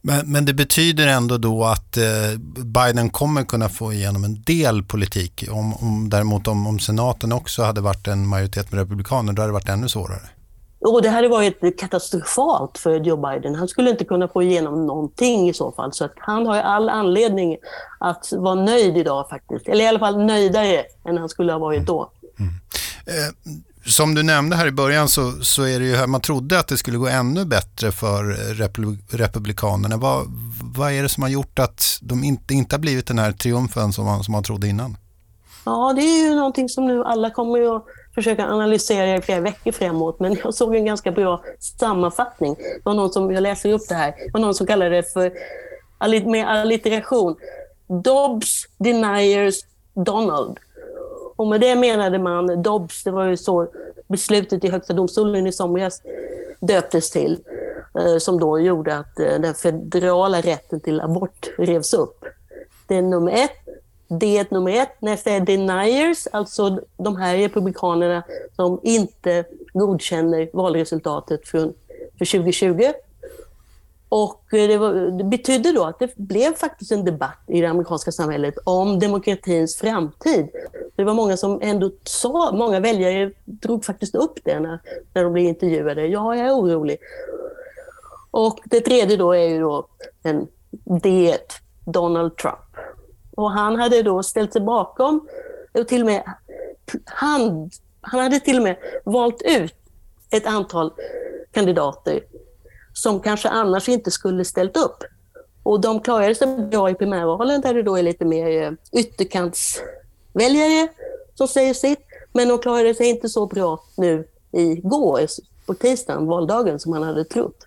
Men, 0.00 0.32
men, 0.32 0.44
det 0.44 0.54
betyder 0.54 1.06
ändå 1.06 1.38
då 1.38 1.64
att 1.64 1.96
eh, 1.96 2.38
Biden 2.64 3.10
kommer 3.10 3.44
kunna 3.44 3.68
få 3.68 3.92
igenom 3.92 4.24
en 4.24 4.42
del 4.42 4.82
politik. 4.82 5.44
Om, 5.50 5.74
om, 5.74 6.10
däremot 6.10 6.48
om, 6.48 6.66
om 6.66 6.78
senaten 6.78 7.32
också 7.32 7.62
hade 7.62 7.80
varit 7.80 8.08
en 8.08 8.26
majoritet 8.26 8.72
med 8.72 8.80
republikaner, 8.80 9.32
då 9.32 9.42
hade 9.42 9.48
det 9.48 9.54
varit 9.54 9.68
ännu 9.68 9.88
svårare. 9.88 10.28
Och 10.84 11.02
det 11.02 11.08
hade 11.08 11.28
varit 11.28 11.80
katastrofalt 11.80 12.78
för 12.78 13.00
Joe 13.00 13.16
Biden. 13.16 13.54
Han 13.54 13.68
skulle 13.68 13.90
inte 13.90 14.04
kunna 14.04 14.28
få 14.28 14.42
igenom 14.42 14.86
någonting 14.86 15.48
i 15.48 15.54
så 15.54 15.72
fall. 15.72 15.92
Så 15.92 16.04
att 16.04 16.14
han 16.16 16.46
har 16.46 16.56
all 16.56 16.88
anledning 16.88 17.56
att 17.98 18.32
vara 18.32 18.54
nöjd 18.54 18.96
idag 18.96 19.28
faktiskt. 19.28 19.68
Eller 19.68 19.84
i 19.84 19.88
alla 19.88 19.98
fall 19.98 20.24
nöjdare 20.24 20.84
än 21.04 21.18
han 21.18 21.28
skulle 21.28 21.52
ha 21.52 21.58
varit 21.58 21.86
då. 21.86 22.10
Mm. 22.38 22.52
Eh, 23.06 23.54
som 23.86 24.14
du 24.14 24.22
nämnde 24.22 24.56
här 24.56 24.66
i 24.66 24.72
början 24.72 25.08
så, 25.08 25.32
så 25.42 25.62
är 25.62 25.80
det 25.80 25.86
ju 25.86 25.96
här, 25.96 26.06
man 26.06 26.20
trodde 26.20 26.58
att 26.58 26.68
det 26.68 26.76
skulle 26.76 26.98
gå 26.98 27.06
ännu 27.06 27.44
bättre 27.44 27.92
för 27.92 28.24
Republikanerna. 29.16 29.96
Vad, 29.96 30.26
vad 30.74 30.92
är 30.92 31.02
det 31.02 31.08
som 31.08 31.22
har 31.22 31.30
gjort 31.30 31.58
att 31.58 31.98
de 32.02 32.24
inte, 32.24 32.54
inte 32.54 32.74
har 32.74 32.80
blivit 32.80 33.06
den 33.06 33.18
här 33.18 33.32
triumfen 33.32 33.92
som 33.92 34.04
man, 34.04 34.24
som 34.24 34.32
man 34.32 34.42
trodde 34.42 34.68
innan? 34.68 34.96
Ja, 35.64 35.92
det 35.96 36.02
är 36.02 36.28
ju 36.28 36.34
någonting 36.34 36.68
som 36.68 36.86
nu 36.86 37.04
alla 37.04 37.30
kommer 37.30 37.76
att 37.76 37.84
försöka 38.14 38.46
analysera 38.46 39.16
i 39.16 39.22
flera 39.22 39.40
veckor 39.40 39.72
framåt. 39.72 40.20
Men 40.20 40.36
jag 40.44 40.54
såg 40.54 40.74
en 40.74 40.84
ganska 40.84 41.12
bra 41.12 41.44
sammanfattning. 41.58 42.54
Det 42.54 42.82
var 42.84 42.94
någon 42.94 43.10
som, 43.10 43.32
jag 43.32 43.42
läser 43.42 43.72
upp 43.72 43.88
det 43.88 43.94
här, 43.94 44.10
det 44.10 44.30
var 44.32 44.40
någon 44.40 44.54
som 44.54 44.66
kallade 44.66 44.96
det 44.96 45.12
för 45.12 45.32
med 46.26 46.48
allitteration. 46.48 47.36
Dobbs 47.86 48.66
deniers 48.78 49.54
Donald. 49.94 50.58
Och 51.36 51.46
med 51.46 51.60
det 51.60 51.76
menade 51.76 52.18
man 52.18 52.62
Dobbs, 52.62 53.04
det 53.04 53.10
var 53.10 53.24
ju 53.24 53.36
så 53.36 53.68
beslutet 54.08 54.64
i 54.64 54.70
Högsta 54.70 54.92
domstolen 54.92 55.46
i 55.46 55.52
somras 55.52 56.02
döptes 56.60 57.10
till, 57.10 57.38
eh, 57.98 58.18
som 58.18 58.40
då 58.40 58.60
gjorde 58.60 58.96
att 58.96 59.18
eh, 59.18 59.40
den 59.40 59.54
federala 59.54 60.40
rätten 60.40 60.80
till 60.80 61.00
abort 61.00 61.50
revs 61.58 61.94
upp. 61.94 62.24
Det 62.88 62.96
är 62.96 63.02
nummer 63.02 63.32
ett. 63.32 63.61
Det 64.20 64.50
nummer 64.50 64.72
ett. 64.72 65.00
Nästa 65.00 65.30
är 65.30 65.40
deniers, 65.40 66.26
alltså 66.32 66.80
de 66.96 67.16
här 67.16 67.36
republikanerna 67.36 68.22
som 68.56 68.80
inte 68.82 69.44
godkänner 69.72 70.50
valresultatet 70.52 71.48
för, 71.48 71.72
för 72.18 72.24
2020. 72.24 72.92
Och 74.08 74.54
eh, 74.54 74.68
det, 74.68 74.78
var, 74.78 74.94
det 75.18 75.24
betydde 75.24 75.72
då 75.72 75.84
att 75.84 75.98
det 75.98 76.16
blev 76.16 76.54
faktiskt 76.54 76.92
en 76.92 77.04
debatt 77.04 77.38
i 77.46 77.60
det 77.60 77.66
amerikanska 77.66 78.12
samhället 78.12 78.54
om 78.64 78.98
demokratins 78.98 79.76
framtid. 79.76 80.48
Det 80.96 81.04
var 81.04 81.14
många 81.14 81.36
som 81.36 81.58
ändå 81.62 81.90
sa, 82.04 82.52
många 82.52 82.80
väljare 82.80 83.32
drog 83.44 83.84
faktiskt 83.84 84.14
upp 84.14 84.38
det 84.44 84.60
när, 84.60 84.78
när 85.14 85.24
de 85.24 85.32
blev 85.32 85.44
intervjuade. 85.44 86.06
Ja, 86.06 86.36
jag 86.36 86.46
är 86.46 86.52
orolig. 86.52 86.96
Och 88.30 88.60
det 88.64 88.80
tredje 88.80 89.16
då 89.16 89.32
är 89.32 89.48
ju 89.48 89.60
då 89.60 89.86
en 90.22 90.46
det 91.02 91.60
Donald 91.84 92.36
Trump. 92.36 92.71
Och 93.36 93.50
han 93.50 93.80
hade 93.80 94.02
då 94.02 94.22
ställt 94.22 94.52
sig 94.52 94.62
bakom 94.62 95.28
till 95.88 96.00
och 96.00 96.06
med, 96.06 96.22
han, 97.04 97.70
han 98.00 98.20
hade 98.20 98.40
till 98.40 98.56
och 98.56 98.62
med 98.62 98.76
valt 99.04 99.42
ut 99.42 99.74
ett 100.30 100.46
antal 100.46 100.92
kandidater 101.52 102.20
som 102.92 103.20
kanske 103.20 103.48
annars 103.48 103.88
inte 103.88 104.10
skulle 104.10 104.44
ställt 104.44 104.76
upp. 104.76 105.04
Och 105.62 105.80
de 105.80 106.00
klarade 106.00 106.34
sig 106.34 106.56
bra 106.56 106.90
i 106.90 106.94
primärvalen 106.94 107.60
där 107.60 107.74
det 107.74 107.82
då 107.82 107.96
är 107.96 108.02
lite 108.02 108.24
mer 108.24 108.62
eh, 108.62 108.72
ytterkantsväljare 108.92 110.88
som 111.34 111.48
säger 111.48 111.74
sitt. 111.74 111.98
Men 112.32 112.48
de 112.48 112.58
klarade 112.58 112.94
sig 112.94 113.06
inte 113.06 113.28
så 113.28 113.46
bra 113.46 113.84
nu 113.96 114.28
igår, 114.52 115.26
på 115.66 115.74
tisdagen, 115.74 116.26
valdagen, 116.26 116.80
som 116.80 116.90
man 116.90 117.02
hade 117.02 117.24
trott. 117.24 117.66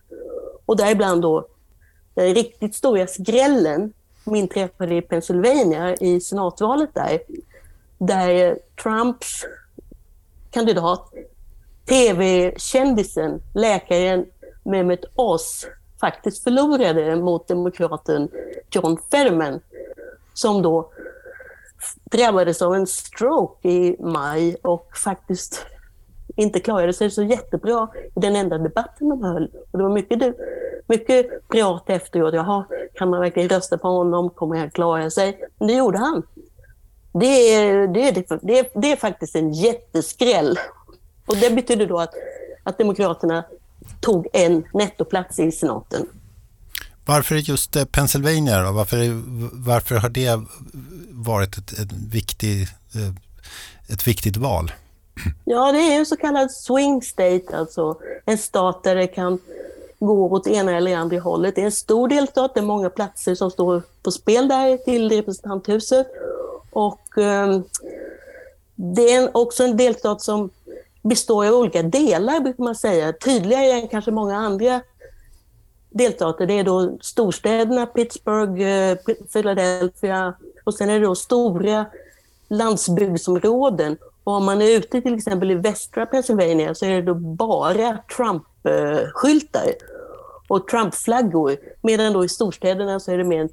Och 0.66 0.78
däribland 0.78 1.22
då 1.22 1.48
den 2.14 2.36
riktigt 2.36 2.76
stora 2.76 3.08
skrällen 3.08 3.94
som 4.26 4.36
inträffade 4.36 4.96
i 4.96 5.02
Pennsylvania 5.02 5.96
i 5.96 6.20
senatvalet 6.20 6.90
där, 6.94 7.20
där 7.98 8.60
Trumps 8.84 9.46
kandidat, 10.52 11.14
tv-kändisen, 11.90 13.42
läkaren 13.54 14.26
Mehmet 14.64 15.06
Oz 15.16 15.68
faktiskt 16.00 16.44
förlorade 16.44 17.16
mot 17.16 17.48
demokraten 17.48 18.30
John 18.72 18.98
Fetterman 19.12 19.60
som 20.34 20.62
då 20.62 20.92
drabbades 22.12 22.62
av 22.62 22.76
en 22.76 22.88
stroke 22.88 23.70
i 23.70 23.96
maj 24.00 24.56
och 24.62 24.98
faktiskt 25.04 25.66
inte 26.36 26.60
klarade 26.60 26.94
sig 26.94 27.12
så 27.12 27.24
jättebra 27.24 27.88
i 28.16 28.20
den 28.20 28.36
enda 28.36 28.58
debatten 28.58 29.10
de 29.10 29.24
höll. 29.24 29.52
Och 29.72 29.78
det 29.78 29.84
var 29.84 29.94
mycket, 29.94 30.36
mycket 30.88 31.48
prat 31.48 31.90
efteråt. 31.90 32.34
Jaha, 32.34 32.66
kan 32.98 33.10
man 33.10 33.20
verkligen 33.20 33.50
rösta 33.50 33.78
på 33.78 33.88
honom? 33.88 34.30
Kommer 34.30 34.58
han 34.58 34.72
klara 34.72 35.10
sig? 35.10 35.40
Men 35.60 35.68
det 35.68 35.74
gjorde 35.74 35.98
han. 35.98 36.24
Det 37.14 37.54
är, 37.54 37.88
det, 37.88 38.08
är, 38.08 38.40
det, 38.42 38.60
är, 38.60 38.82
det 38.82 38.92
är 38.92 38.96
faktiskt 38.96 39.36
en 39.36 39.54
jätteskräll. 39.54 40.60
Och 41.26 41.38
det 41.38 41.50
betyder 41.50 41.88
då 41.88 42.00
att, 42.00 42.14
att 42.64 42.78
Demokraterna 42.78 43.46
tog 44.02 44.28
en 44.34 44.64
nettoplats 44.74 45.40
i 45.40 45.52
senaten. 45.52 46.08
Varför 47.06 47.36
just 47.36 47.76
eh, 47.76 47.86
Pennsylvania 47.86 48.64
då? 48.64 48.72
Varför, 48.72 48.98
varför 49.54 49.96
har 49.96 50.10
det 50.10 50.40
varit 51.12 51.58
ett, 51.58 51.80
ett, 51.80 51.92
viktig, 51.92 52.62
eh, 52.96 53.94
ett 53.94 54.08
viktigt 54.08 54.38
val? 54.38 54.72
Ja, 55.46 55.72
det 55.72 55.80
är 55.80 56.00
en 56.00 56.06
så 56.06 56.18
kallad 56.18 56.52
swing 56.52 57.02
state, 57.02 57.58
alltså 57.58 57.98
en 58.26 58.38
stat 58.38 58.84
där 58.84 58.96
det 58.96 59.08
kan 59.08 59.40
går 60.00 60.34
åt 60.34 60.48
ena 60.48 60.78
eller 60.78 60.96
andra 60.96 61.20
hållet. 61.20 61.56
Det 61.56 61.62
är 61.62 61.66
en 61.66 61.72
stor 61.72 62.08
delstat, 62.08 62.54
det 62.54 62.60
är 62.60 62.66
många 62.66 62.90
platser 62.90 63.36
som 63.36 63.52
står 63.52 63.82
på 64.04 64.12
spel 64.12 64.48
där 64.48 64.78
till 64.78 65.10
representanthuset. 65.10 66.08
Och 66.72 67.18
eh, 67.18 67.60
det 68.76 69.14
är 69.14 69.38
också 69.38 69.64
en 69.64 69.78
delstat 69.78 70.22
som 70.22 70.50
består 71.02 71.48
av 71.48 71.54
olika 71.54 71.84
delar, 71.84 72.40
brukar 72.40 72.64
man 72.64 72.76
säga. 72.76 73.14
Tydligare 73.14 73.72
än 73.72 73.88
kanske 73.88 74.12
många 74.12 74.38
andra 74.38 74.82
delstater. 75.90 76.46
Det 76.46 76.60
är 76.60 76.64
då 76.64 76.98
storstäderna 77.02 77.86
Pittsburgh, 77.86 78.62
eh, 78.62 78.98
Philadelphia 79.34 80.34
och 80.64 80.74
sen 80.74 80.90
är 80.90 81.00
det 81.00 81.06
då 81.06 81.16
stora 81.16 81.86
landsbygdsområden. 82.48 83.98
Och 84.24 84.34
om 84.34 84.46
man 84.46 84.62
är 84.62 84.78
ute 84.78 85.02
till 85.02 85.16
exempel 85.16 85.52
i 85.52 85.56
västra 85.56 86.06
Pennsylvania 86.06 86.76
så 86.76 86.86
är 86.86 86.90
det 86.90 87.02
då 87.02 87.14
bara 87.14 87.98
Trump-skyltar 88.66 89.74
och 90.48 90.68
Trump-flaggor. 90.68 91.58
Medan 91.82 92.14
då 92.14 92.26
i 92.26 92.30
storstäderna 92.30 93.00
så 93.00 93.12
är 93.12 93.18
det 93.18 93.24
mer 93.24 93.40
en 93.40 93.50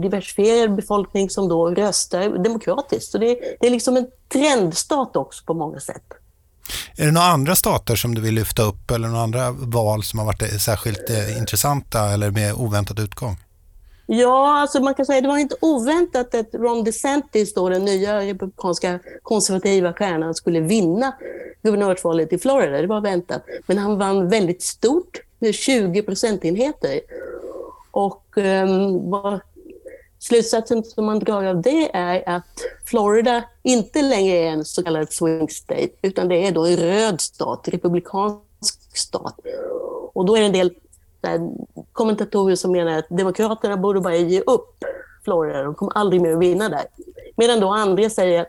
diversifierad 0.00 0.74
befolkning 0.74 1.30
som 1.30 1.48
då 1.48 1.70
röstar 1.70 2.42
demokratiskt. 2.44 3.12
Så 3.12 3.18
det, 3.18 3.38
det 3.60 3.66
är 3.66 3.70
liksom 3.70 3.96
en 3.96 4.06
trendstat 4.32 5.16
också 5.16 5.44
på 5.44 5.54
många 5.54 5.80
sätt. 5.80 6.04
Är 6.96 7.06
det 7.06 7.12
några 7.12 7.26
andra 7.26 7.54
stater 7.54 7.96
som 7.96 8.14
du 8.14 8.20
vill 8.20 8.34
lyfta 8.34 8.62
upp 8.62 8.90
eller 8.90 9.08
några 9.08 9.22
andra 9.22 9.50
val 9.50 10.02
som 10.02 10.18
har 10.18 10.26
varit 10.26 10.62
särskilt 10.62 11.10
eh, 11.10 11.38
intressanta 11.38 12.00
eller 12.00 12.30
med 12.30 12.54
oväntad 12.54 12.98
utgång? 12.98 13.36
Ja, 14.06 14.60
alltså 14.60 14.80
man 14.80 14.94
kan 14.94 15.06
säga 15.06 15.18
att 15.18 15.24
det 15.24 15.28
var 15.28 15.38
inte 15.38 15.56
oväntat 15.60 16.34
att 16.34 16.54
Ron 16.54 16.84
DeSantis, 16.84 17.54
då, 17.54 17.68
den 17.68 17.84
nya 17.84 18.20
republikanska 18.20 18.98
konservativa 19.22 19.92
stjärnan, 19.92 20.34
skulle 20.34 20.60
vinna 20.60 21.14
guvernörsvalet 21.62 22.32
i 22.32 22.38
Florida. 22.38 22.80
Det 22.80 22.86
var 22.86 23.00
väntat. 23.00 23.44
Men 23.66 23.78
han 23.78 23.98
vann 23.98 24.28
väldigt 24.28 24.62
stort, 24.62 25.20
med 25.38 25.54
20 25.54 26.02
procentenheter. 26.02 27.00
Och 27.90 28.36
um, 28.36 29.10
vad, 29.10 29.40
slutsatsen 30.18 30.84
som 30.84 31.04
man 31.04 31.18
drar 31.18 31.44
av 31.44 31.62
det 31.62 31.96
är 31.96 32.28
att 32.28 32.60
Florida 32.84 33.44
inte 33.62 34.02
längre 34.02 34.36
är 34.36 34.46
en 34.46 34.64
så 34.64 34.82
kallad 34.82 35.12
swing 35.12 35.48
state, 35.48 35.88
utan 36.02 36.28
det 36.28 36.46
är 36.46 36.52
då 36.52 36.66
en 36.66 36.76
röd 36.76 37.20
stat, 37.20 37.68
republikansk 37.68 38.96
stat. 38.96 39.40
Och 40.12 40.24
då 40.24 40.36
är 40.36 40.40
det 40.40 40.46
en 40.46 40.52
del 40.52 40.74
kommentatorer 41.92 42.56
som 42.56 42.72
menar 42.72 42.98
att 42.98 43.08
Demokraterna 43.08 43.76
borde 43.76 44.00
bara 44.00 44.16
ge 44.16 44.40
upp 44.40 44.84
Florida, 45.24 45.62
de 45.62 45.74
kommer 45.74 45.92
aldrig 45.92 46.22
mer 46.22 46.32
att 46.32 46.38
vinna 46.38 46.68
där. 46.68 46.84
Medan 47.36 47.60
då 47.60 47.68
andra 47.68 48.10
säger 48.10 48.40
att 48.40 48.48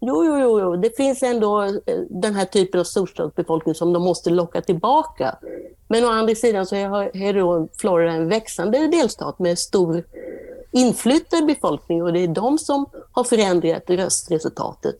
jo, 0.00 0.24
jo, 0.24 0.38
jo, 0.38 0.60
jo, 0.60 0.76
det 0.76 0.96
finns 0.96 1.22
ändå 1.22 1.62
eh, 1.62 2.00
den 2.10 2.34
här 2.34 2.44
typen 2.44 2.80
av 2.80 2.84
storstadsbefolkning 2.84 3.74
som 3.74 3.92
de 3.92 4.02
måste 4.02 4.30
locka 4.30 4.60
tillbaka. 4.60 5.36
Men 5.88 6.04
å 6.04 6.08
andra 6.08 6.34
sidan 6.34 6.66
så 6.66 6.76
är 6.76 7.32
då 7.32 7.68
Florida 7.78 8.12
en 8.12 8.28
växande 8.28 8.86
delstat 8.86 9.38
med 9.38 9.58
stor 9.58 10.04
inflyttad 10.70 11.46
befolkning 11.46 12.02
och 12.02 12.12
det 12.12 12.20
är 12.20 12.28
de 12.28 12.58
som 12.58 12.86
har 13.12 13.24
förändrat 13.24 13.90
röstresultatet. 13.90 14.96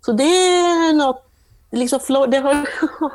Så 0.00 0.12
det 0.12 0.24
är 0.24 0.92
något 0.92 1.31
liksom, 1.72 2.00
det 2.30 2.36
har 2.36 2.68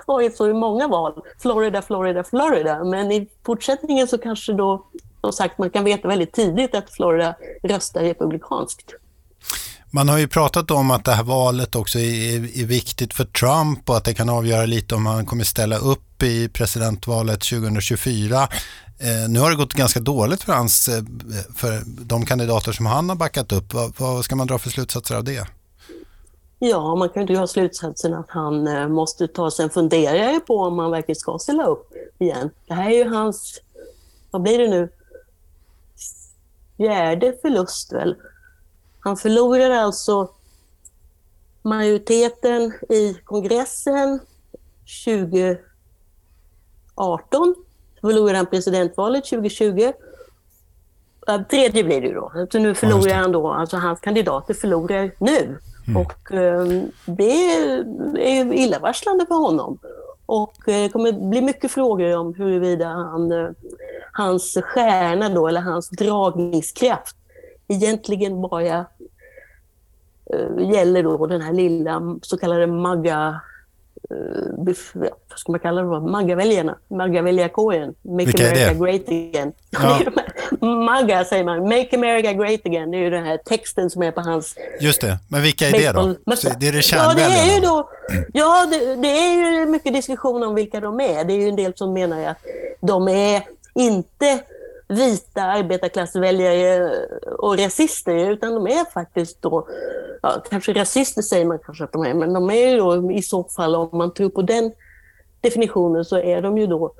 varit 0.08 0.38
så 0.38 0.50
i 0.50 0.54
många 0.54 0.88
val. 0.88 1.14
Florida, 1.40 1.82
Florida, 1.82 2.24
Florida. 2.24 2.84
Men 2.84 3.12
i 3.12 3.28
fortsättningen 3.46 4.08
så 4.08 4.18
kanske 4.18 4.54
då, 4.54 4.86
som 5.22 5.34
sagt, 5.34 5.58
man 5.58 5.70
kan 5.70 5.84
veta 5.84 6.08
väldigt 6.08 6.34
tidigt 6.34 6.76
att 6.76 6.90
Florida 6.90 7.36
röstar 7.64 8.02
republikanskt. 8.02 8.94
Man 9.92 10.10
har 10.10 10.18
ju 10.18 10.28
pratat 10.28 10.72
om 10.72 10.92
att 10.92 11.06
det 11.06 11.12
här 11.12 11.24
valet 11.24 11.76
också 11.76 12.00
är, 12.00 12.36
är, 12.60 12.66
viktigt 12.66 13.14
för 13.14 13.26
Trump 13.26 13.90
och 13.90 13.98
att 13.98 14.04
det 14.04 14.14
kan 14.14 14.30
avgöra 14.30 14.66
lite 14.66 14.96
om 14.96 15.06
han 15.06 15.26
kommer 15.26 15.44
ställa 15.44 15.78
upp 15.78 16.24
i 16.24 16.50
presidentvalet 16.50 17.42
2024. 17.42 18.48
Eh, 19.00 19.30
nu 19.30 19.40
har 19.40 19.50
det 19.50 19.56
gått 19.56 19.74
ganska 19.74 20.00
dåligt 20.00 20.44
för, 20.44 20.54
hans, 20.54 20.88
eh, 20.88 21.04
för 21.56 21.82
de 21.86 22.26
kandidater 22.26 22.72
som 22.72 22.86
han 22.86 23.10
har 23.10 23.16
backat 23.16 23.52
upp. 23.52 23.74
Vad, 23.74 23.94
vad 23.98 24.26
ska 24.26 24.36
man 24.36 24.48
dra 24.48 24.58
för 24.58 24.70
slutsatser 24.70 25.16
av 25.16 25.24
det? 25.24 25.48
Ja, 26.60 26.96
man 26.96 27.10
kan 27.10 27.26
ju 27.26 27.36
dra 27.36 27.48
slutsatsen 27.48 28.14
att 28.14 28.30
han 28.30 28.68
eh, 28.68 28.88
måste 28.88 29.28
ta 29.28 29.52
sig 29.52 29.64
en 29.64 29.70
funderare 29.70 30.40
på 30.40 30.58
om 30.58 30.80
han 30.80 30.92
verkligen 30.92 31.16
ska 31.16 31.40
ställa 31.40 31.66
upp 31.66 31.94
igen. 32.18 32.50
Det 32.68 32.74
här 32.74 32.92
är 32.92 32.96
ju 32.96 33.10
hans, 33.10 33.62
vad 34.32 34.42
blir 34.42 34.60
det 34.60 34.68
nu, 34.68 34.90
fjärde 36.78 37.38
förlust 37.42 37.94
väl. 37.94 38.16
Han 39.00 39.18
förlorar 39.18 39.70
alltså 39.70 40.30
majoriteten 41.62 42.74
i 42.90 43.14
kongressen 43.24 44.20
2018. 45.06 47.56
Förlorade 48.02 48.38
han 48.38 48.46
presidentvalet 48.46 49.26
2020. 49.26 49.92
Tredje 51.50 51.84
blir 51.84 52.02
det 52.02 52.08
ju 52.08 52.14
då. 52.14 52.48
Så 52.52 52.60
nu 52.60 52.76
förlorar 52.76 53.14
han 53.14 53.32
då, 53.32 53.52
alltså 53.52 53.78
hans 53.78 54.00
kandidater 54.00 54.54
förlorar 54.54 55.12
nu. 55.20 55.58
Mm. 55.88 56.02
Och 56.02 56.32
eh, 56.32 56.66
det 57.06 57.56
är 58.18 58.54
illavarslande 58.54 59.26
för 59.26 59.36
honom. 59.36 59.80
Och 60.26 60.70
eh, 60.70 60.84
det 60.84 60.90
kommer 60.90 61.30
bli 61.30 61.42
mycket 61.42 61.72
frågor 61.72 62.18
om 62.18 62.34
huruvida 62.34 62.88
han, 62.88 63.32
eh, 63.32 63.50
hans 64.12 64.58
stjärna 64.64 65.30
då, 65.30 65.48
eller 65.48 65.62
hans 65.62 65.90
dragningskraft 65.90 67.16
egentligen 67.68 68.42
bara 68.42 68.86
eh, 70.34 70.72
gäller 70.74 71.04
då 71.04 71.28
den 71.28 71.42
här 71.42 71.54
lilla 71.54 72.20
så 72.22 72.38
kallade 72.38 72.68
magga 72.68 73.42
uh, 74.12 74.76
vad 75.30 75.40
ska 75.40 75.52
man 75.52 75.60
kalla 75.60 75.82
det, 75.82 76.00
MAGA-väljarna, 76.00 76.78
MAGA-väljarkåren. 76.90 77.94
Make 78.02 78.26
Vilka 78.26 78.44
America 78.44 78.62
är 78.62 78.74
det? 78.74 78.86
Great 78.86 79.08
Again. 79.08 79.54
Ja. 79.70 80.00
MAGA 80.68 81.26
säger 81.26 81.44
man, 81.44 81.60
Make 81.64 81.90
America 81.94 82.34
Great 82.34 82.66
Again. 82.66 82.92
Det 82.92 82.98
är 82.98 83.02
ju 83.02 83.10
den 83.10 83.26
här 83.26 83.38
texten 83.38 83.90
som 83.90 84.04
är 84.04 84.12
på 84.12 84.22
hans... 84.22 84.56
Just 84.80 85.02
det, 85.02 85.18
men 85.28 85.42
vilka 85.42 85.68
är 85.68 85.72
det 85.72 85.92
då? 85.92 86.16
Det 86.60 86.68
är 86.68 86.72
det 86.72 86.92
ja, 86.92 87.14
det 87.14 87.24
är 87.24 87.56
ju 87.56 87.62
då, 87.62 87.90
ja 88.34 88.68
det, 88.72 88.96
det, 88.96 89.08
är 89.08 89.60
ju 89.60 89.66
mycket 89.66 89.94
diskussion 89.94 90.44
om 90.44 90.56
vilka 90.56 90.80
de 90.80 91.00
är. 91.00 91.24
Det 91.24 91.34
är 91.34 91.38
ju 91.38 91.50
en 91.50 91.56
del 91.56 91.74
som 91.76 91.94
menar 91.94 92.26
att 92.26 92.38
de 92.82 93.08
är 93.08 93.42
inte 93.76 94.40
vita 94.88 95.42
arbetarklassväljare 95.42 96.92
och 97.38 97.58
rasister, 97.60 98.32
utan 98.32 98.54
de 98.54 98.68
är 98.68 98.92
faktiskt 98.92 99.42
då, 99.42 99.68
ja, 100.22 100.44
kanske 100.50 100.74
rasister 100.74 101.22
säger 101.22 101.46
man 101.46 101.60
kanske 101.60 101.84
att 101.84 101.92
de 101.92 102.06
är, 102.06 102.14
men 102.14 102.34
de 102.34 102.50
är 102.50 102.70
ju 102.70 102.78
då 102.78 103.12
i 103.12 103.22
så 103.22 103.44
fall, 103.44 103.76
om 103.76 103.90
man 103.98 104.14
tror 104.14 104.30
på 104.30 104.42
den 104.42 104.72
definitionen, 105.42 106.06
så 106.06 106.18
är 106.18 106.42
de 106.42 106.58
ju 106.58 106.68
då 106.68 106.94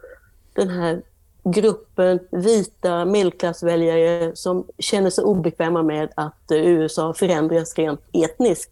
den 0.54 0.70
här 0.70 1.02
gruppen 1.44 2.20
vita 2.32 3.06
medelklassväljare 3.06 4.36
som 4.36 4.68
känner 4.78 5.10
sig 5.10 5.24
obekväma 5.24 5.84
med 5.84 6.10
att 6.16 6.52
USA 6.52 7.14
förändras 7.14 7.76
rent 7.76 8.02
etniskt. 8.14 8.72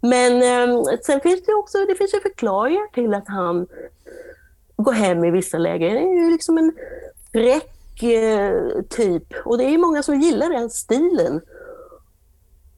Men 0.00 0.42
eh, 0.42 0.82
sen 1.02 1.20
finns 1.20 1.44
det 1.44 1.54
också 1.54 1.78
det 1.78 1.94
finns 1.94 2.14
ju 2.14 2.20
förklaringar 2.20 2.92
till 2.94 3.14
att 3.14 3.28
han 3.28 3.66
går 4.76 4.92
hem 4.92 5.24
i 5.24 5.30
vissa 5.30 5.58
läger. 5.58 5.94
Det 5.94 6.00
är 6.00 6.24
ju 6.24 6.30
liksom 6.30 6.58
en 6.58 6.72
fräck 7.34 8.02
eh, 8.02 8.82
typ 8.90 9.34
och 9.44 9.58
det 9.58 9.64
är 9.64 9.78
många 9.78 10.02
som 10.02 10.20
gillar 10.20 10.50
den 10.50 10.70
stilen. 10.70 11.40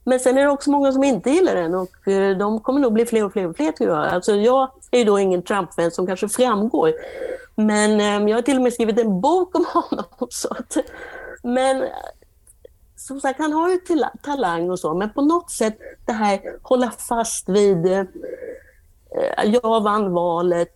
Men 0.04 0.20
sen 0.20 0.38
är 0.38 0.42
det 0.42 0.50
också 0.50 0.70
många 0.70 0.92
som 0.92 1.04
inte 1.04 1.30
gillar 1.30 1.54
den 1.54 1.74
och 1.74 2.08
eh, 2.08 2.36
de 2.36 2.60
kommer 2.60 2.80
nog 2.80 2.92
bli 2.92 3.06
fler 3.06 3.24
och 3.24 3.32
fler 3.32 3.48
och 3.48 3.56
fler 3.56 3.72
tror 3.72 3.90
jag. 3.90 4.06
Alltså 4.06 4.34
jag 4.34 4.70
är 4.90 4.98
ju 4.98 5.04
då 5.04 5.18
ingen 5.18 5.42
Trump-vän 5.42 5.90
som 5.90 6.06
kanske 6.06 6.28
framgår. 6.28 6.92
Men 7.54 8.00
eh, 8.00 8.30
jag 8.30 8.36
har 8.36 8.42
till 8.42 8.56
och 8.56 8.62
med 8.62 8.72
skrivit 8.72 8.98
en 8.98 9.20
bok 9.20 9.54
om 9.54 9.64
honom. 9.72 10.04
Så 10.30 10.48
att, 10.48 10.76
men 11.42 11.84
som 12.96 13.20
sagt, 13.20 13.38
han 13.38 13.52
har 13.52 13.70
ju 13.70 13.78
talang 14.22 14.70
och 14.70 14.78
så, 14.78 14.94
men 14.94 15.12
på 15.12 15.22
något 15.22 15.50
sätt 15.50 15.78
det 16.06 16.12
här 16.12 16.40
hålla 16.62 16.90
fast 16.90 17.48
vid 17.48 17.86
eh, 17.86 18.04
jag 19.44 19.82
vann 19.82 20.12
valet. 20.12 20.72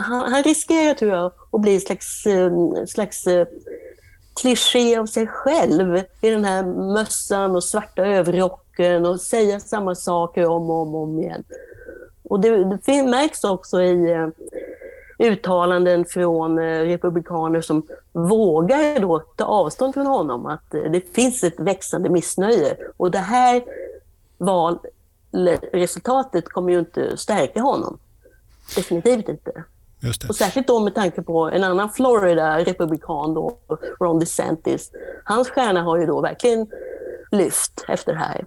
Han, 0.00 0.32
han 0.32 0.42
riskerar, 0.42 0.94
tror 0.94 1.10
jag, 1.10 1.32
att 1.52 1.60
bli 1.60 1.74
en 1.74 1.80
slags, 1.80 2.26
eh, 2.26 2.52
slags 2.86 3.26
eh, 3.26 3.46
kliché 4.40 4.96
av 4.96 5.06
sig 5.06 5.26
själv 5.26 6.02
i 6.20 6.30
den 6.30 6.44
här 6.44 6.62
mössan 6.94 7.56
och 7.56 7.64
svarta 7.64 8.06
överrocken 8.06 9.06
och 9.06 9.20
säga 9.20 9.60
samma 9.60 9.94
saker 9.94 10.46
om 10.46 10.70
och 10.70 10.76
om, 10.76 10.94
om 10.94 11.18
igen. 11.18 11.44
Och 12.22 12.40
det, 12.40 12.78
det 12.84 13.02
märks 13.02 13.44
också 13.44 13.82
i 13.82 14.12
eh, 14.12 14.28
uttalanden 15.18 16.04
från 16.04 16.60
republikaner 16.60 17.60
som 17.60 17.86
vågar 18.12 19.00
då 19.00 19.18
ta 19.18 19.44
avstånd 19.44 19.94
från 19.94 20.06
honom, 20.06 20.46
att 20.46 20.70
det 20.70 21.14
finns 21.14 21.44
ett 21.44 21.60
växande 21.60 22.08
missnöje. 22.08 22.76
Och 22.96 23.10
det 23.10 23.18
här 23.18 23.62
valresultatet 24.38 26.48
kommer 26.48 26.72
ju 26.72 26.78
inte 26.78 27.16
stärka 27.16 27.60
honom. 27.60 27.98
Definitivt 28.76 29.28
inte. 29.28 29.64
Och 30.28 30.36
särskilt 30.36 30.66
då 30.66 30.80
med 30.80 30.94
tanke 30.94 31.22
på 31.22 31.50
en 31.50 31.64
annan 31.64 31.90
Florida-republikan, 31.90 33.34
då, 33.34 33.58
Ron 34.00 34.18
DeSantis. 34.18 34.90
Hans 35.24 35.48
stjärna 35.48 35.82
har 35.82 35.98
ju 35.98 36.06
då 36.06 36.20
verkligen 36.20 36.66
lyft 37.30 37.84
efter 37.88 38.12
det 38.12 38.18
här. 38.18 38.44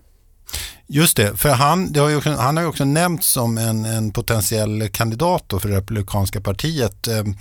Just 0.87 1.17
det, 1.17 1.37
för 1.37 1.49
han, 1.49 1.91
det 1.91 1.99
har 1.99 2.09
ju 2.09 2.17
också, 2.17 2.29
han 2.29 2.57
har 2.57 2.63
ju 2.63 2.69
också 2.69 2.85
nämnts 2.85 3.27
som 3.27 3.57
en, 3.57 3.85
en 3.85 4.11
potentiell 4.11 4.89
kandidat 4.89 5.53
för 5.61 5.69
det 5.69 5.77
republikanska 5.77 6.41
partiet. 6.41 7.07
Ehm, 7.07 7.35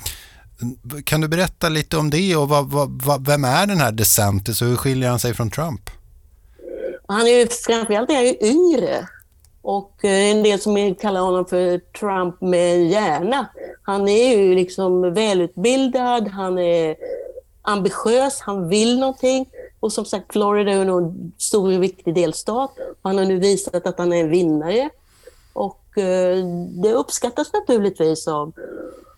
kan 1.04 1.20
du 1.20 1.28
berätta 1.28 1.68
lite 1.68 1.96
om 1.96 2.10
det 2.10 2.36
och 2.36 2.48
vad, 2.48 2.70
vad, 3.04 3.26
vem 3.26 3.44
är 3.44 3.66
den 3.66 3.80
här 3.80 3.92
DeSantis 3.92 4.62
och 4.62 4.68
hur 4.68 4.76
skiljer 4.76 5.10
han 5.10 5.18
sig 5.18 5.34
från 5.34 5.50
Trump? 5.50 5.90
Han 7.08 7.26
är 7.26 7.38
ju 7.38 7.48
framförallt 7.66 8.10
är 8.10 8.14
han 8.14 8.24
ju 8.24 8.36
yngre 8.40 9.08
och 9.62 10.04
eh, 10.04 10.30
en 10.30 10.42
del 10.42 10.60
som 10.60 10.94
kallar 10.94 11.20
honom 11.20 11.46
för 11.46 11.78
Trump 11.78 12.40
med 12.40 12.86
hjärna. 12.86 13.46
Han 13.82 14.08
är 14.08 14.36
ju 14.36 14.54
liksom 14.54 15.14
välutbildad, 15.14 16.28
han 16.28 16.58
är 16.58 16.96
ambitiös, 17.62 18.40
han 18.40 18.68
vill 18.68 18.98
någonting. 18.98 19.46
Och 19.80 19.92
som 19.92 20.04
sagt, 20.04 20.32
Florida 20.32 20.72
är 20.72 20.86
en 20.86 21.32
stor 21.38 21.76
och 21.76 21.82
viktig 21.82 22.14
delstat. 22.14 22.70
Han 23.02 23.18
har 23.18 23.24
nu 23.24 23.38
visat 23.38 23.86
att 23.86 23.98
han 23.98 24.12
är 24.12 24.20
en 24.20 24.30
vinnare. 24.30 24.90
Och 25.52 25.98
eh, 25.98 26.44
det 26.82 26.92
uppskattas 26.92 27.52
naturligtvis 27.52 28.28
av, 28.28 28.52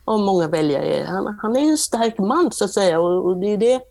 av 0.05 0.21
många 0.21 0.49
väljare. 0.49 1.05
Han, 1.09 1.39
han 1.43 1.57
är 1.57 1.61
en 1.61 1.79
stark 1.79 2.19
man 2.19 2.53
så 2.53 2.65
att 2.65 2.73
säga 2.73 3.01
och, 3.01 3.27
och 3.27 3.37
det 3.37 3.47
är 3.47 3.57
det 3.57 3.83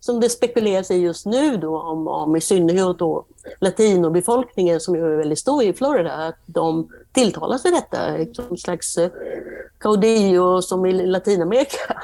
som 0.00 0.20
det 0.20 0.28
spekuleras 0.28 0.90
i 0.90 0.94
just 0.94 1.26
nu 1.26 1.56
då 1.56 1.80
om, 1.80 2.08
om 2.08 2.36
i 2.36 2.40
synnerhet 2.40 2.98
då 2.98 3.24
latinobefolkningen 3.60 4.80
som 4.80 4.94
är 4.94 5.16
väldigt 5.16 5.38
stor 5.38 5.62
i 5.62 5.72
Florida, 5.72 6.12
att 6.12 6.38
de 6.46 6.88
tilltalas 7.12 7.64
av 7.64 7.72
detta, 7.72 8.32
som 8.32 8.44
en 8.50 8.56
slags 8.56 8.98
eh, 8.98 9.10
caudillo 9.78 10.62
som 10.62 10.86
i 10.86 11.06
Latinamerika. 11.06 12.02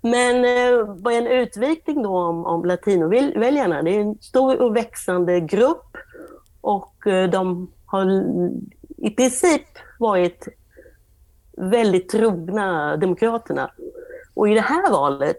Men 0.00 0.44
eh, 0.44 0.84
vad 0.86 1.14
är 1.14 1.18
en 1.18 1.26
utvikning 1.26 2.02
då 2.02 2.18
om, 2.18 2.46
om 2.46 2.64
latinoväljarna? 2.64 3.82
Det 3.82 3.96
är 3.96 4.00
en 4.00 4.18
stor 4.20 4.62
och 4.62 4.76
växande 4.76 5.40
grupp 5.40 5.96
och 6.60 7.06
eh, 7.06 7.30
de 7.30 7.70
har 7.86 8.24
i 8.96 9.10
princip 9.10 9.66
varit 9.98 10.48
väldigt 11.56 12.08
trogna 12.08 12.96
Demokraterna. 12.96 13.70
Och 14.34 14.48
i 14.48 14.54
det 14.54 14.60
här 14.60 14.90
valet 14.90 15.36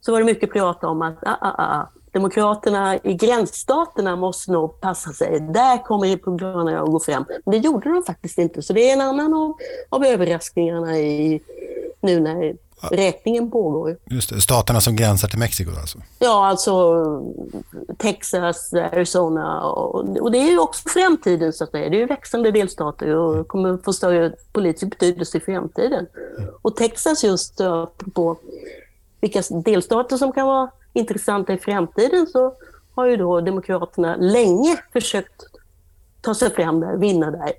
så 0.00 0.12
var 0.12 0.18
det 0.18 0.24
mycket 0.24 0.52
prat 0.52 0.84
om 0.84 1.02
att 1.02 1.18
ah, 1.22 1.36
ah, 1.40 1.54
ah, 1.58 1.80
ah 1.80 1.88
Demokraterna 2.18 2.96
i 2.96 3.14
gränsstaterna 3.14 4.16
måste 4.16 4.52
nog 4.52 4.80
passa 4.80 5.12
sig. 5.12 5.40
Där 5.40 5.84
kommer 5.84 6.06
republikanerna 6.06 6.80
att 6.80 6.90
gå 6.90 7.00
fram. 7.00 7.24
Men 7.44 7.52
det 7.52 7.58
gjorde 7.58 7.90
de 7.94 8.02
faktiskt 8.02 8.38
inte. 8.38 8.62
Så 8.62 8.72
det 8.72 8.90
är 8.90 8.92
en 8.92 9.00
annan 9.00 9.34
av, 9.34 9.54
av 9.88 10.04
överraskningarna 10.04 10.98
i, 10.98 11.40
nu 12.00 12.20
när 12.20 12.56
räkningen 12.90 13.50
pågår. 13.50 13.96
Just 14.04 14.30
det, 14.30 14.40
staterna 14.40 14.80
som 14.80 14.96
gränsar 14.96 15.28
till 15.28 15.38
Mexiko 15.38 15.70
alltså? 15.80 15.98
Ja, 16.18 16.46
alltså 16.46 17.22
Texas, 17.98 18.72
Arizona 18.72 19.62
och, 19.62 20.16
och 20.16 20.32
det 20.32 20.38
är 20.38 20.50
ju 20.50 20.58
också 20.58 20.88
framtiden 20.88 21.52
så 21.52 21.64
att 21.64 21.70
säga. 21.70 21.90
Det 21.90 21.96
är 21.96 22.00
ju 22.00 22.06
växande 22.06 22.50
delstater 22.50 23.16
och 23.16 23.48
kommer 23.48 23.78
få 23.84 23.92
större 23.92 24.32
politisk 24.52 24.90
betydelse 24.90 25.38
i 25.38 25.40
framtiden. 25.40 26.06
Mm. 26.38 26.50
Och 26.62 26.76
Texas 26.76 27.24
just 27.24 27.60
på 28.14 28.36
vilka 29.20 29.42
delstater 29.64 30.16
som 30.16 30.32
kan 30.32 30.46
vara 30.46 30.70
intressanta 30.98 31.52
i 31.52 31.58
framtiden 31.58 32.26
så 32.26 32.54
har 32.94 33.06
ju 33.06 33.16
då 33.16 33.40
Demokraterna 33.40 34.16
länge 34.16 34.76
försökt 34.92 35.42
ta 36.20 36.34
sig 36.34 36.50
fram 36.50 36.80
där, 36.80 36.96
vinna 36.96 37.30
där. 37.30 37.52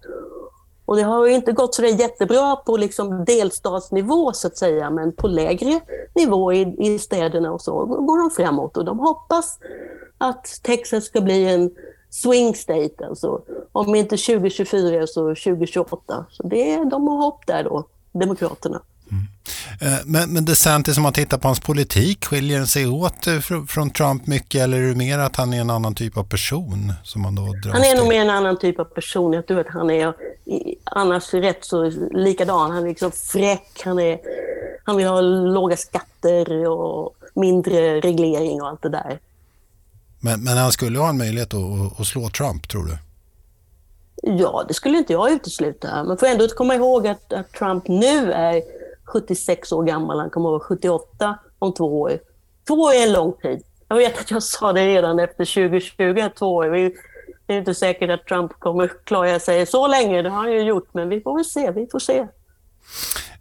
Och 0.85 0.95
det 0.95 1.03
har 1.03 1.27
ju 1.27 1.33
inte 1.33 1.51
gått 1.51 1.75
så 1.75 1.85
jättebra 1.85 2.55
på 2.55 2.77
liksom 2.77 3.25
delstatsnivå 3.25 4.33
så 4.33 4.47
att 4.47 4.57
säga, 4.57 4.89
men 4.89 5.11
på 5.11 5.27
lägre 5.27 5.79
nivå 6.15 6.53
i, 6.53 6.75
i 6.79 6.99
städerna 6.99 7.51
och 7.51 7.61
så 7.61 7.85
går 7.85 8.19
de 8.19 8.29
framåt 8.29 8.77
och 8.77 8.85
de 8.85 8.99
hoppas 8.99 9.59
att 10.17 10.45
Texas 10.63 11.05
ska 11.05 11.21
bli 11.21 11.45
en 11.45 11.71
swing 12.09 12.55
state, 12.55 13.07
alltså 13.07 13.41
om 13.71 13.95
inte 13.95 14.17
2024 14.17 15.07
så 15.07 15.21
2028. 15.21 16.25
Så 16.29 16.43
det, 16.43 16.83
de 16.83 17.07
har 17.07 17.17
hopp 17.17 17.47
där 17.47 17.63
då, 17.63 17.83
Demokraterna. 18.11 18.81
Eh, 19.81 19.97
men, 20.05 20.33
men 20.33 20.45
DeSantis, 20.45 20.97
om 20.97 21.03
man 21.03 21.13
tittar 21.13 21.37
på 21.37 21.47
hans 21.47 21.59
politik, 21.59 22.25
skiljer 22.25 22.57
den 22.57 22.67
sig 22.67 22.87
åt 22.87 23.27
eh, 23.27 23.39
från 23.67 23.89
Trump 23.89 24.27
mycket 24.27 24.61
eller 24.61 24.77
är 24.77 24.87
det 24.87 24.95
mer 24.95 25.19
att 25.19 25.35
han 25.35 25.53
är 25.53 25.61
en 25.61 25.69
annan 25.69 25.95
typ 25.95 26.17
av 26.17 26.23
person? 26.23 26.93
Som 27.03 27.21
man, 27.21 27.35
då 27.35 27.41
han 27.71 27.83
är 27.83 27.95
nog 27.95 28.07
mer 28.07 28.21
en 28.21 28.29
annan 28.29 28.57
typ 28.57 28.79
av 28.79 28.85
person. 28.85 29.33
Jag 29.33 29.47
tror 29.47 29.59
att 29.59 29.73
han 29.73 29.89
är 29.89 30.13
annars 30.83 31.33
rätt 31.33 31.65
så 31.65 31.91
likadan. 32.11 32.71
Han 32.71 32.83
är 32.83 32.87
liksom 32.87 33.11
fräck, 33.11 33.81
han, 33.85 33.99
är, 33.99 34.19
han 34.83 34.97
vill 34.97 35.07
ha 35.07 35.21
låga 35.21 35.77
skatter 35.77 36.67
och 36.67 37.15
mindre 37.33 37.99
reglering 37.99 38.61
och 38.61 38.67
allt 38.67 38.81
det 38.81 38.89
där. 38.89 39.19
Men, 40.19 40.43
men 40.43 40.57
han 40.57 40.71
skulle 40.71 40.99
ha 40.99 41.09
en 41.09 41.17
möjlighet 41.17 41.53
att, 41.53 41.99
att 41.99 42.07
slå 42.07 42.29
Trump, 42.29 42.69
tror 42.69 42.85
du? 42.85 42.97
Ja, 44.21 44.65
det 44.67 44.73
skulle 44.73 44.97
inte 44.97 45.13
jag 45.13 45.31
utesluta. 45.31 46.03
Man 46.03 46.17
får 46.17 46.27
ändå 46.27 46.47
komma 46.47 46.75
ihåg 46.75 47.07
att, 47.07 47.33
att 47.33 47.51
Trump 47.51 47.87
nu 47.87 48.31
är 48.31 48.61
76 49.13 49.71
år 49.71 49.83
gammal, 49.83 50.19
han 50.19 50.29
kommer 50.29 50.49
att 50.49 50.51
vara 50.51 50.67
78 50.67 51.39
om 51.59 51.73
två 51.73 52.01
år. 52.01 52.19
Två 52.67 52.73
år 52.73 52.93
är 52.93 53.07
en 53.07 53.13
lång 53.13 53.33
tid. 53.41 53.63
Jag 53.87 53.97
vet 53.97 54.19
att 54.19 54.31
jag 54.31 54.43
sa 54.43 54.73
det 54.73 54.87
redan 54.87 55.19
efter 55.19 55.45
2020, 55.45 56.29
två 56.39 56.55
år. 56.55 56.65
Det 57.45 57.53
är 57.53 57.57
inte 57.57 57.75
säkert 57.75 58.09
att 58.09 58.25
Trump 58.25 58.59
kommer 58.59 58.91
klara 59.03 59.39
sig 59.39 59.65
så 59.65 59.87
länge, 59.87 60.21
det 60.21 60.29
har 60.29 60.37
han 60.37 60.51
ju 60.51 60.61
gjort, 60.61 60.93
men 60.93 61.09
vi 61.09 61.21
får 61.21 61.35
väl 61.35 61.45
se, 61.45 61.71
vi 61.71 61.87
får 61.91 61.99
se. 61.99 62.27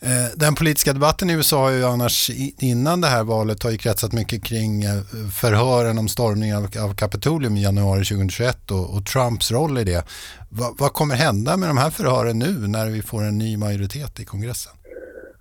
Eh, 0.01 0.37
den 0.37 0.55
politiska 0.55 0.93
debatten 0.93 1.31
i 1.31 1.33
USA 1.33 1.63
har 1.63 1.71
ju 1.71 1.85
annars 1.85 2.31
innan 2.59 3.01
det 3.01 3.07
här 3.07 3.25
valet 3.25 3.63
har 3.63 3.71
ju 3.71 3.79
kretsat 3.79 4.13
mycket 4.13 4.45
kring 4.45 4.85
eh, 4.85 5.03
förhören 5.41 5.99
om 5.99 6.09
stormningen 6.09 6.57
av 6.57 6.95
Kapitolium 6.95 7.57
i 7.57 7.63
januari 7.63 8.05
2021 8.05 8.71
och, 8.71 8.97
och 8.97 9.07
Trumps 9.07 9.51
roll 9.51 9.79
i 9.79 9.85
det. 9.85 10.05
Va, 10.49 10.75
vad 10.79 10.93
kommer 10.93 11.15
hända 11.15 11.57
med 11.57 11.69
de 11.69 11.79
här 11.79 11.91
förhören 11.91 12.39
nu 12.39 12.53
när 12.69 12.87
vi 12.87 13.03
får 13.03 13.23
en 13.23 13.39
ny 13.39 13.57
majoritet 13.57 14.21
i 14.21 14.25
kongressen? 14.25 14.73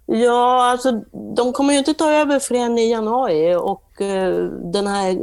Ja, 0.10 0.64
alltså 0.72 0.92
de 1.36 1.54
kommer 1.54 1.74
ju 1.74 1.80
inte 1.80 1.94
ta 1.94 2.12
över 2.12 2.40
förrän 2.40 2.78
i 2.78 2.92
januari 2.92 3.56
och 3.56 4.02
eh, 4.02 4.46
den 4.50 4.88
här, 4.88 5.18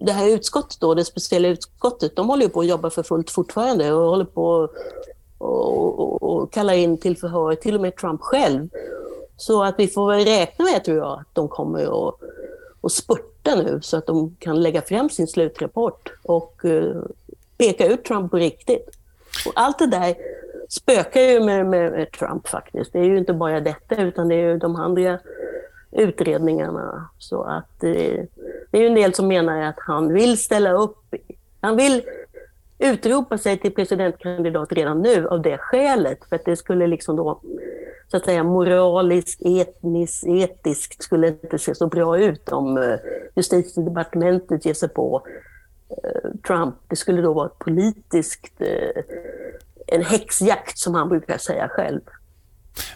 det 0.00 0.12
här 0.12 0.28
utskottet 0.28 0.80
då, 0.80 0.94
det 0.94 1.04
speciella 1.04 1.48
utskottet, 1.48 2.16
de 2.16 2.28
håller 2.28 2.42
ju 2.42 2.48
på 2.48 2.60
att 2.60 2.66
jobba 2.66 2.90
för 2.90 3.02
fullt 3.02 3.30
fortfarande 3.30 3.92
och 3.92 4.10
håller 4.10 4.24
på 4.24 4.68
och, 5.38 5.98
och, 6.00 6.22
och 6.22 6.52
kalla 6.52 6.74
in 6.74 6.98
till 6.98 7.16
förhör, 7.16 7.54
till 7.54 7.74
och 7.74 7.80
med 7.80 7.96
Trump 7.96 8.20
själv. 8.20 8.68
Så 9.36 9.62
att 9.62 9.74
vi 9.78 9.88
får 9.88 10.12
väl 10.12 10.24
räkna 10.24 10.64
med, 10.64 10.84
tror 10.84 10.96
jag, 10.96 11.12
att 11.12 11.34
de 11.34 11.48
kommer 11.48 12.08
att, 12.08 12.14
och 12.80 12.92
spurta 12.92 13.54
nu 13.54 13.80
så 13.82 13.96
att 13.96 14.06
de 14.06 14.36
kan 14.38 14.62
lägga 14.62 14.82
fram 14.82 15.10
sin 15.10 15.26
slutrapport 15.26 16.12
och 16.22 16.64
eh, 16.64 17.02
peka 17.56 17.86
ut 17.86 18.04
Trump 18.04 18.30
på 18.30 18.36
riktigt. 18.36 18.88
Och 19.46 19.52
allt 19.54 19.78
det 19.78 19.86
där 19.86 20.14
spökar 20.72 21.20
ju 21.20 21.40
med, 21.40 21.66
med, 21.66 22.12
Trump 22.12 22.48
faktiskt. 22.48 22.92
Det 22.92 22.98
är 22.98 23.04
ju 23.04 23.18
inte 23.18 23.32
bara 23.32 23.60
detta 23.60 24.02
utan 24.02 24.28
det 24.28 24.34
är 24.34 24.52
ju 24.52 24.58
de 24.58 24.76
andra 24.76 25.18
utredningarna. 25.90 27.08
Så 27.18 27.42
att 27.42 27.80
det, 27.80 28.26
det 28.70 28.78
är 28.78 28.82
ju 28.82 28.86
en 28.86 28.94
del 28.94 29.14
som 29.14 29.28
menar 29.28 29.62
att 29.62 29.78
han 29.78 30.12
vill 30.12 30.38
ställa 30.38 30.72
upp. 30.72 31.14
Han 31.60 31.76
vill 31.76 32.02
utropa 32.78 33.38
sig 33.38 33.58
till 33.58 33.74
presidentkandidat 33.74 34.72
redan 34.72 35.02
nu 35.02 35.28
av 35.28 35.42
det 35.42 35.58
skälet. 35.58 36.18
För 36.28 36.36
att 36.36 36.44
det 36.44 36.56
skulle 36.56 36.86
liksom 36.86 37.16
då, 37.16 37.40
så 38.08 38.16
att 38.16 38.24
säga 38.24 38.44
moraliskt, 38.44 39.42
etniskt, 39.44 40.26
etiskt 40.26 41.02
skulle 41.02 41.28
inte 41.28 41.58
se 41.58 41.74
så 41.74 41.86
bra 41.86 42.18
ut 42.18 42.48
om 42.48 42.78
eh, 42.78 42.98
justitiedepartementet 43.36 44.64
ger 44.64 44.74
sig 44.74 44.88
på 44.88 45.22
eh, 45.90 46.30
Trump. 46.46 46.74
Det 46.88 46.96
skulle 46.96 47.22
då 47.22 47.32
vara 47.32 47.46
ett 47.46 47.58
politiskt, 47.58 48.60
en 49.94 50.04
häxjakt 50.04 50.78
som 50.78 50.94
han 50.94 51.08
brukar 51.08 51.38
säga 51.38 51.68
själv. 51.68 52.00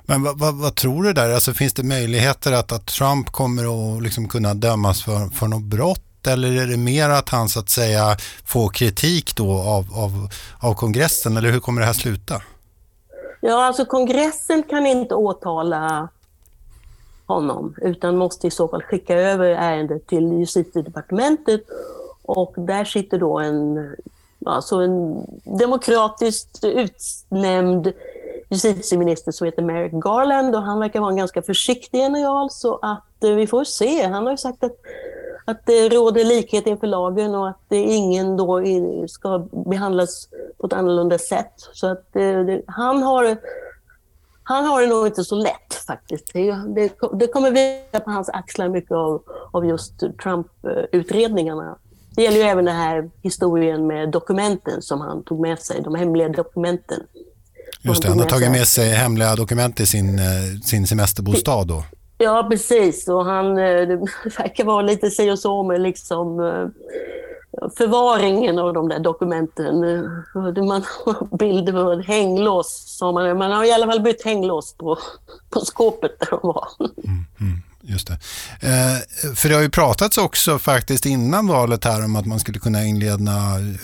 Men 0.02 0.22
vad, 0.22 0.38
vad, 0.38 0.54
vad, 0.54 0.74
tror 0.74 1.02
du 1.02 1.12
där? 1.12 1.34
Alltså, 1.34 1.52
finns 1.52 1.74
det 1.74 1.82
möjligheter 1.82 2.52
att, 2.52 2.72
att 2.72 2.86
Trump 2.86 3.30
kommer 3.30 3.96
att 3.96 4.02
liksom 4.02 4.28
kunna 4.28 4.54
dömas 4.54 5.02
för, 5.02 5.28
för 5.28 5.46
något 5.46 5.62
brott? 5.62 6.26
Eller 6.26 6.62
är 6.62 6.66
det 6.66 6.76
mer 6.76 7.08
att 7.08 7.28
han 7.28 7.48
så 7.48 7.60
att 7.60 7.68
säga 7.68 8.16
får 8.44 8.68
kritik 8.68 9.36
då 9.36 9.52
av, 9.52 9.86
av, 9.94 10.28
av 10.60 10.74
kongressen? 10.74 11.36
Eller 11.36 11.50
hur 11.50 11.60
kommer 11.60 11.80
det 11.80 11.86
här 11.86 11.94
sluta? 11.94 12.42
Ja, 13.40 13.64
alltså 13.64 13.84
kongressen 13.84 14.62
kan 14.62 14.86
inte 14.86 15.14
åtala 15.14 16.08
honom 17.26 17.74
utan 17.78 18.16
måste 18.16 18.46
i 18.46 18.50
så 18.50 18.68
fall 18.68 18.82
skicka 18.82 19.14
över 19.14 19.46
ärendet 19.46 20.06
till 20.06 20.32
justitiedepartementet 20.32 21.60
och 22.22 22.54
där 22.56 22.84
sitter 22.84 23.18
då 23.18 23.38
en, 23.38 23.94
alltså 24.50 24.76
en 24.76 25.26
demokratiskt 25.44 26.64
utnämnd 26.64 27.92
justitieminister 28.50 29.32
som 29.32 29.44
heter 29.44 29.62
Merrick 29.62 29.92
Garland 29.92 30.56
och 30.56 30.62
han 30.62 30.80
verkar 30.80 31.00
vara 31.00 31.10
en 31.10 31.16
ganska 31.16 31.42
försiktig 31.42 31.98
general 31.98 32.50
så 32.50 32.78
att 32.82 33.24
eh, 33.24 33.30
vi 33.30 33.46
får 33.46 33.64
se. 33.64 34.06
Han 34.06 34.24
har 34.24 34.30
ju 34.30 34.36
sagt 34.36 34.64
att, 34.64 34.76
att 35.44 35.66
det 35.66 35.88
råder 35.88 36.24
likhet 36.24 36.66
inför 36.66 36.86
lagen 36.86 37.34
och 37.34 37.48
att 37.48 37.72
eh, 37.72 37.96
ingen 37.96 38.36
då 38.36 38.62
ska 39.08 39.38
behandlas 39.50 40.28
på 40.58 40.66
ett 40.66 40.72
annorlunda 40.72 41.18
sätt. 41.18 41.54
Så 41.72 41.86
att 41.86 42.16
eh, 42.16 42.40
det, 42.40 42.62
han 42.66 43.02
har 43.02 43.36
han 44.48 44.64
har 44.64 44.80
det 44.80 44.86
nog 44.86 45.06
inte 45.06 45.24
så 45.24 45.34
lätt 45.34 45.74
faktiskt. 45.86 46.32
Det, 46.32 46.52
det, 46.52 46.92
det 47.12 47.26
kommer 47.26 47.50
vila 47.50 48.04
på 48.04 48.10
hans 48.10 48.28
axlar 48.28 48.68
mycket 48.68 48.92
av, 48.92 49.22
av 49.50 49.66
just 49.66 49.98
Trump-utredningarna. 50.22 51.68
Eh, 51.70 51.76
det 52.16 52.22
gäller 52.22 52.36
ju 52.36 52.42
även 52.42 52.64
den 52.64 52.76
här 52.76 53.10
historien 53.22 53.86
med 53.86 54.10
dokumenten 54.10 54.82
som 54.82 55.00
han 55.00 55.24
tog 55.24 55.40
med 55.40 55.58
sig, 55.58 55.82
de 55.82 55.94
hemliga 55.94 56.28
dokumenten. 56.28 57.02
Just 57.82 58.02
det, 58.02 58.08
han 58.08 58.18
har 58.18 58.26
tagit 58.26 58.50
med 58.50 58.66
sig 58.66 58.88
hemliga 58.88 59.36
dokument 59.36 59.80
i 59.80 59.86
sin, 59.86 60.18
eh, 60.18 60.60
sin 60.64 60.86
semesterbostad 60.86 61.66
då. 61.66 61.84
Ja, 62.18 62.46
precis. 62.50 63.08
Och 63.08 63.24
han 63.24 63.46
eh, 63.46 63.88
verkar 64.38 64.64
vara 64.64 64.82
lite 64.82 65.10
si 65.10 65.30
och 65.30 65.38
så 65.38 65.62
med 65.62 65.80
liksom 65.80 66.40
eh, 66.40 66.68
förvaringen 67.76 68.58
av 68.58 68.72
de 68.74 68.88
där 68.88 68.98
dokumenten. 68.98 69.80
Man 70.66 70.82
har 71.04 71.36
bilder 71.38 71.72
på 71.72 71.92
ett 71.92 72.06
hänglås. 72.06 72.98
Man, 73.02 73.38
man 73.38 73.52
har 73.52 73.64
i 73.64 73.72
alla 73.72 73.86
fall 73.86 74.00
bytt 74.00 74.24
hänglås 74.24 74.74
på, 74.78 74.98
på 75.50 75.60
skåpet 75.60 76.20
där 76.20 76.28
de 76.30 76.40
var. 76.42 76.68
Mm, 76.80 77.24
mm. 77.40 77.62
Just 77.88 78.06
det. 78.06 78.12
Eh, 78.60 79.34
för 79.34 79.48
det 79.48 79.54
har 79.54 79.62
ju 79.62 79.70
pratats 79.70 80.18
också 80.18 80.58
faktiskt 80.58 81.06
innan 81.06 81.46
valet 81.46 81.84
här 81.84 82.04
om 82.04 82.16
att 82.16 82.26
man 82.26 82.40
skulle 82.40 82.58
kunna 82.58 82.84
inleda 82.84 83.32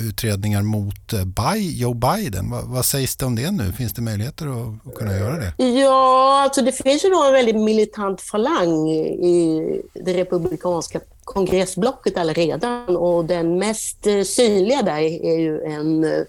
utredningar 0.00 0.62
mot 0.62 1.12
eh, 1.12 1.54
Joe 1.56 1.94
Biden. 1.94 2.50
Va, 2.50 2.60
vad 2.64 2.84
sägs 2.84 3.16
det 3.16 3.26
om 3.26 3.36
det 3.36 3.50
nu? 3.50 3.72
Finns 3.72 3.92
det 3.92 4.02
möjligheter 4.02 4.46
att, 4.46 4.86
att, 4.86 4.94
kunna 4.94 5.16
göra 5.16 5.36
det? 5.36 5.64
Ja, 5.64 6.42
alltså 6.42 6.62
det 6.62 6.72
finns 6.72 7.04
ju 7.04 7.08
då 7.08 7.24
en 7.24 7.32
väldigt 7.32 7.56
militant 7.56 8.20
falang 8.20 8.88
i 8.90 9.80
det 9.94 10.14
republikanska 10.14 11.00
kongressblocket 11.24 12.14
redan 12.36 12.96
och 12.96 13.24
den 13.24 13.58
mest 13.58 14.06
eh, 14.06 14.22
synliga 14.22 14.82
där 14.82 15.00
är 15.00 15.38
ju 15.38 15.60
en 15.62 16.04
eh, 16.04 16.22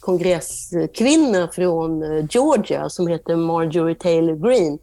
kongresskvinna 0.00 1.48
från 1.48 2.02
Georgia 2.30 2.88
som 2.88 3.06
heter 3.06 3.36
Marjorie 3.36 3.94
Taylor 3.94 4.36
Greene 4.36 4.78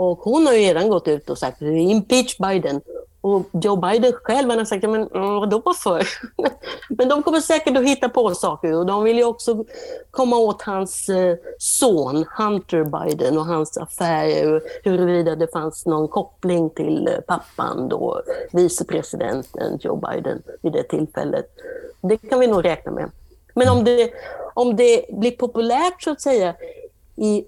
och 0.00 0.18
hon 0.18 0.46
har 0.46 0.52
ju 0.52 0.60
redan 0.60 0.88
gått 0.88 1.08
ut 1.08 1.30
och 1.30 1.38
sagt 1.38 1.62
impeach 1.62 2.38
Biden. 2.38 2.80
Och 3.20 3.42
Joe 3.52 3.76
Biden 3.76 4.12
själv 4.12 4.50
har 4.50 4.64
sagt, 4.64 4.82
men 4.82 5.08
vadå 5.12 5.74
för? 5.74 6.08
men 6.88 7.08
de 7.08 7.22
kommer 7.22 7.40
säkert 7.40 7.76
att 7.76 7.84
hitta 7.84 8.08
på 8.08 8.34
saker 8.34 8.76
och 8.76 8.86
de 8.86 9.04
vill 9.04 9.18
ju 9.18 9.24
också 9.24 9.64
komma 10.10 10.36
åt 10.36 10.62
hans 10.62 11.08
eh, 11.08 11.36
son 11.58 12.24
Hunter 12.38 12.84
Biden 12.84 13.38
och 13.38 13.46
hans 13.46 13.78
affärer, 13.78 14.62
huruvida 14.84 15.36
det 15.36 15.52
fanns 15.52 15.86
någon 15.86 16.08
koppling 16.08 16.70
till 16.70 17.08
eh, 17.08 17.20
pappan 17.26 17.88
då, 17.88 18.22
vicepresidenten 18.52 19.78
Joe 19.80 19.96
Biden 19.96 20.42
vid 20.62 20.72
det 20.72 20.82
tillfället. 20.82 21.46
Det 22.00 22.16
kan 22.16 22.40
vi 22.40 22.46
nog 22.46 22.64
räkna 22.64 22.92
med. 22.92 23.10
Men 23.54 23.68
om 23.68 23.84
det, 23.84 24.12
om 24.54 24.76
det 24.76 25.04
blir 25.12 25.30
populärt 25.30 26.02
så 26.02 26.10
att 26.10 26.20
säga 26.20 26.54
i 27.16 27.44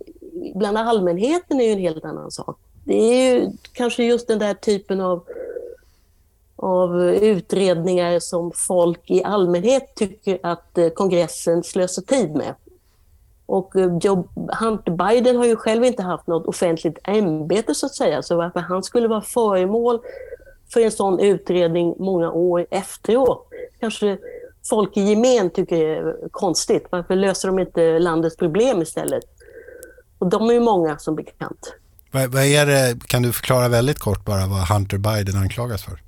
bland 0.54 0.78
allmänheten 0.78 1.60
är 1.60 1.64
ju 1.64 1.72
en 1.72 1.78
helt 1.78 2.04
annan 2.04 2.30
sak. 2.30 2.58
Det 2.84 2.94
är 2.94 3.34
ju 3.34 3.50
kanske 3.72 4.04
just 4.04 4.28
den 4.28 4.38
där 4.38 4.54
typen 4.54 5.00
av, 5.00 5.24
av 6.56 7.02
utredningar 7.04 8.20
som 8.20 8.52
folk 8.54 9.10
i 9.10 9.24
allmänhet 9.24 9.94
tycker 9.94 10.38
att 10.42 10.78
eh, 10.78 10.88
kongressen 10.88 11.62
slösar 11.62 12.02
tid 12.02 12.34
med. 12.34 12.54
Och 13.46 13.76
eh, 13.76 13.98
Joe 14.02 14.28
Hunter 14.60 14.92
Biden 14.92 15.36
har 15.36 15.46
ju 15.46 15.56
själv 15.56 15.84
inte 15.84 16.02
haft 16.02 16.26
något 16.26 16.46
offentligt 16.46 16.98
ämbete 17.04 17.74
så 17.74 17.86
att 17.86 17.94
säga, 17.94 18.22
så 18.22 18.36
varför 18.36 18.60
han 18.60 18.82
skulle 18.82 19.08
vara 19.08 19.22
föremål 19.22 20.00
för 20.72 20.80
en 20.80 20.90
sån 20.90 21.20
utredning 21.20 21.94
många 21.98 22.32
år 22.32 22.66
efteråt, 22.70 23.48
kanske 23.80 24.18
folk 24.68 24.96
i 24.96 25.00
gemen 25.00 25.50
tycker 25.50 25.76
är 25.76 26.28
konstigt. 26.30 26.86
Varför 26.90 27.14
löser 27.14 27.48
de 27.48 27.58
inte 27.58 27.98
landets 27.98 28.36
problem 28.36 28.82
istället? 28.82 29.24
Och 30.22 30.28
de 30.28 30.48
är 30.48 30.52
ju 30.52 30.60
många 30.60 30.98
som 30.98 31.14
bekant. 31.16 31.74
Vad, 32.12 32.32
vad 32.32 32.44
är 32.44 32.66
det, 32.66 33.06
kan 33.06 33.22
du 33.22 33.32
förklara 33.32 33.68
väldigt 33.68 33.98
kort 33.98 34.24
bara 34.24 34.46
vad 34.46 34.68
Hunter 34.68 34.98
Biden 34.98 35.36
anklagas 35.36 35.84
för? 35.84 36.02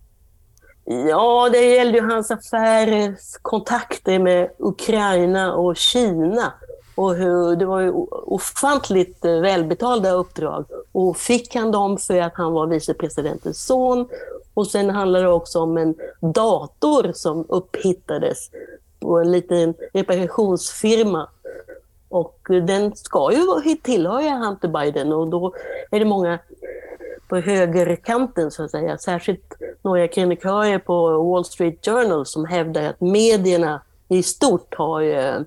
Ja, 1.08 1.48
det 1.52 1.74
gällde 1.74 1.98
ju 1.98 2.04
hans 2.04 2.30
affärer, 2.30 3.16
kontakter 3.42 4.18
med 4.18 4.50
Ukraina 4.58 5.54
och 5.54 5.76
Kina. 5.76 6.52
Och 6.94 7.14
hur, 7.14 7.56
det 7.56 7.66
var 7.66 7.80
ju 7.80 7.90
ofantligt 8.26 9.24
välbetalda 9.24 10.10
uppdrag. 10.10 10.64
Och 10.92 11.16
fick 11.16 11.54
han 11.54 11.72
dem 11.72 11.98
för 11.98 12.20
att 12.20 12.34
han 12.34 12.52
var 12.52 12.66
vicepresidentens 12.66 13.66
son. 13.66 14.08
Och 14.54 14.66
sen 14.66 14.90
handlar 14.90 15.22
det 15.22 15.28
också 15.28 15.60
om 15.60 15.76
en 15.76 15.94
dator 16.20 17.12
som 17.14 17.46
upphittades 17.48 18.50
på 19.00 19.18
en 19.18 19.32
liten 19.32 19.74
reparationsfirma 19.92 21.28
och 22.14 22.38
den 22.48 22.96
ska 22.96 23.32
ju 23.32 23.74
tillhöra 23.74 24.30
Hunter 24.30 24.68
Biden 24.68 25.12
och 25.12 25.28
då 25.28 25.54
är 25.90 25.98
det 25.98 26.04
många 26.04 26.38
på 27.28 27.36
högerkanten 27.36 28.50
så 28.50 28.64
att 28.64 28.70
säga, 28.70 28.98
särskilt 28.98 29.54
några 29.82 30.08
krönikörer 30.08 30.78
på 30.78 31.22
Wall 31.22 31.44
Street 31.44 31.84
Journal 31.86 32.26
som 32.26 32.44
hävdar 32.44 32.82
att 32.82 33.00
medierna 33.00 33.80
i 34.08 34.22
stort 34.22 34.74
har 34.74 35.02
eh, 35.02 35.40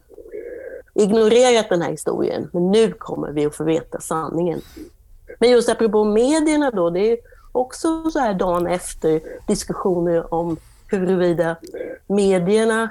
ignorerat 0.93 1.69
den 1.69 1.81
här 1.81 1.91
historien. 1.91 2.49
Men 2.53 2.71
nu 2.71 2.91
kommer 2.91 3.31
vi 3.31 3.45
att 3.45 3.55
få 3.55 3.63
veta 3.63 3.99
sanningen. 3.99 4.61
Men 5.39 5.49
just 5.49 5.69
apropå 5.69 6.03
medierna 6.03 6.71
då, 6.71 6.89
det 6.89 7.11
är 7.11 7.17
också 7.51 8.09
så 8.11 8.19
här 8.19 8.33
dagen 8.33 8.67
efter 8.67 9.21
diskussioner 9.47 10.33
om 10.33 10.57
huruvida 10.87 11.55
medierna 12.07 12.89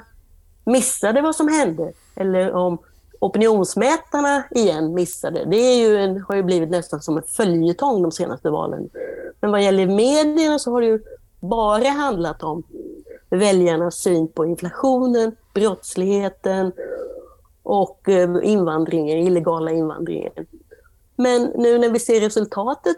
missade 0.63 1.21
vad 1.21 1.35
som 1.35 1.47
hände 1.47 1.91
eller 2.15 2.53
om 2.53 2.77
opinionsmätarna 3.19 4.43
igen 4.51 4.93
missade. 4.93 5.45
Det 5.45 5.57
är 5.57 5.87
ju 5.87 5.97
en, 5.97 6.21
har 6.21 6.35
ju 6.35 6.43
blivit 6.43 6.69
nästan 6.69 7.01
som 7.01 7.17
en 7.17 7.23
följetong 7.23 8.01
de 8.01 8.11
senaste 8.11 8.49
valen. 8.49 8.89
Men 9.39 9.51
vad 9.51 9.63
gäller 9.63 9.87
medierna 9.87 10.59
så 10.59 10.71
har 10.71 10.81
det 10.81 10.87
ju 10.87 10.99
bara 11.39 11.89
handlat 11.89 12.43
om 12.43 12.63
väljarnas 13.29 13.95
syn 13.95 14.27
på 14.27 14.45
inflationen, 14.45 15.35
brottsligheten 15.53 16.71
och 17.63 18.09
eh, 18.09 18.29
invandringen, 18.43 19.17
illegala 19.17 19.71
invandringen. 19.71 20.31
Men 21.15 21.43
nu 21.55 21.77
när 21.77 21.89
vi 21.89 21.99
ser 21.99 22.19
resultatet 22.19 22.95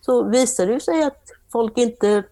så 0.00 0.22
visar 0.22 0.66
det 0.66 0.80
sig 0.80 1.02
att 1.02 1.22
folk 1.52 1.78
inte 1.78 2.22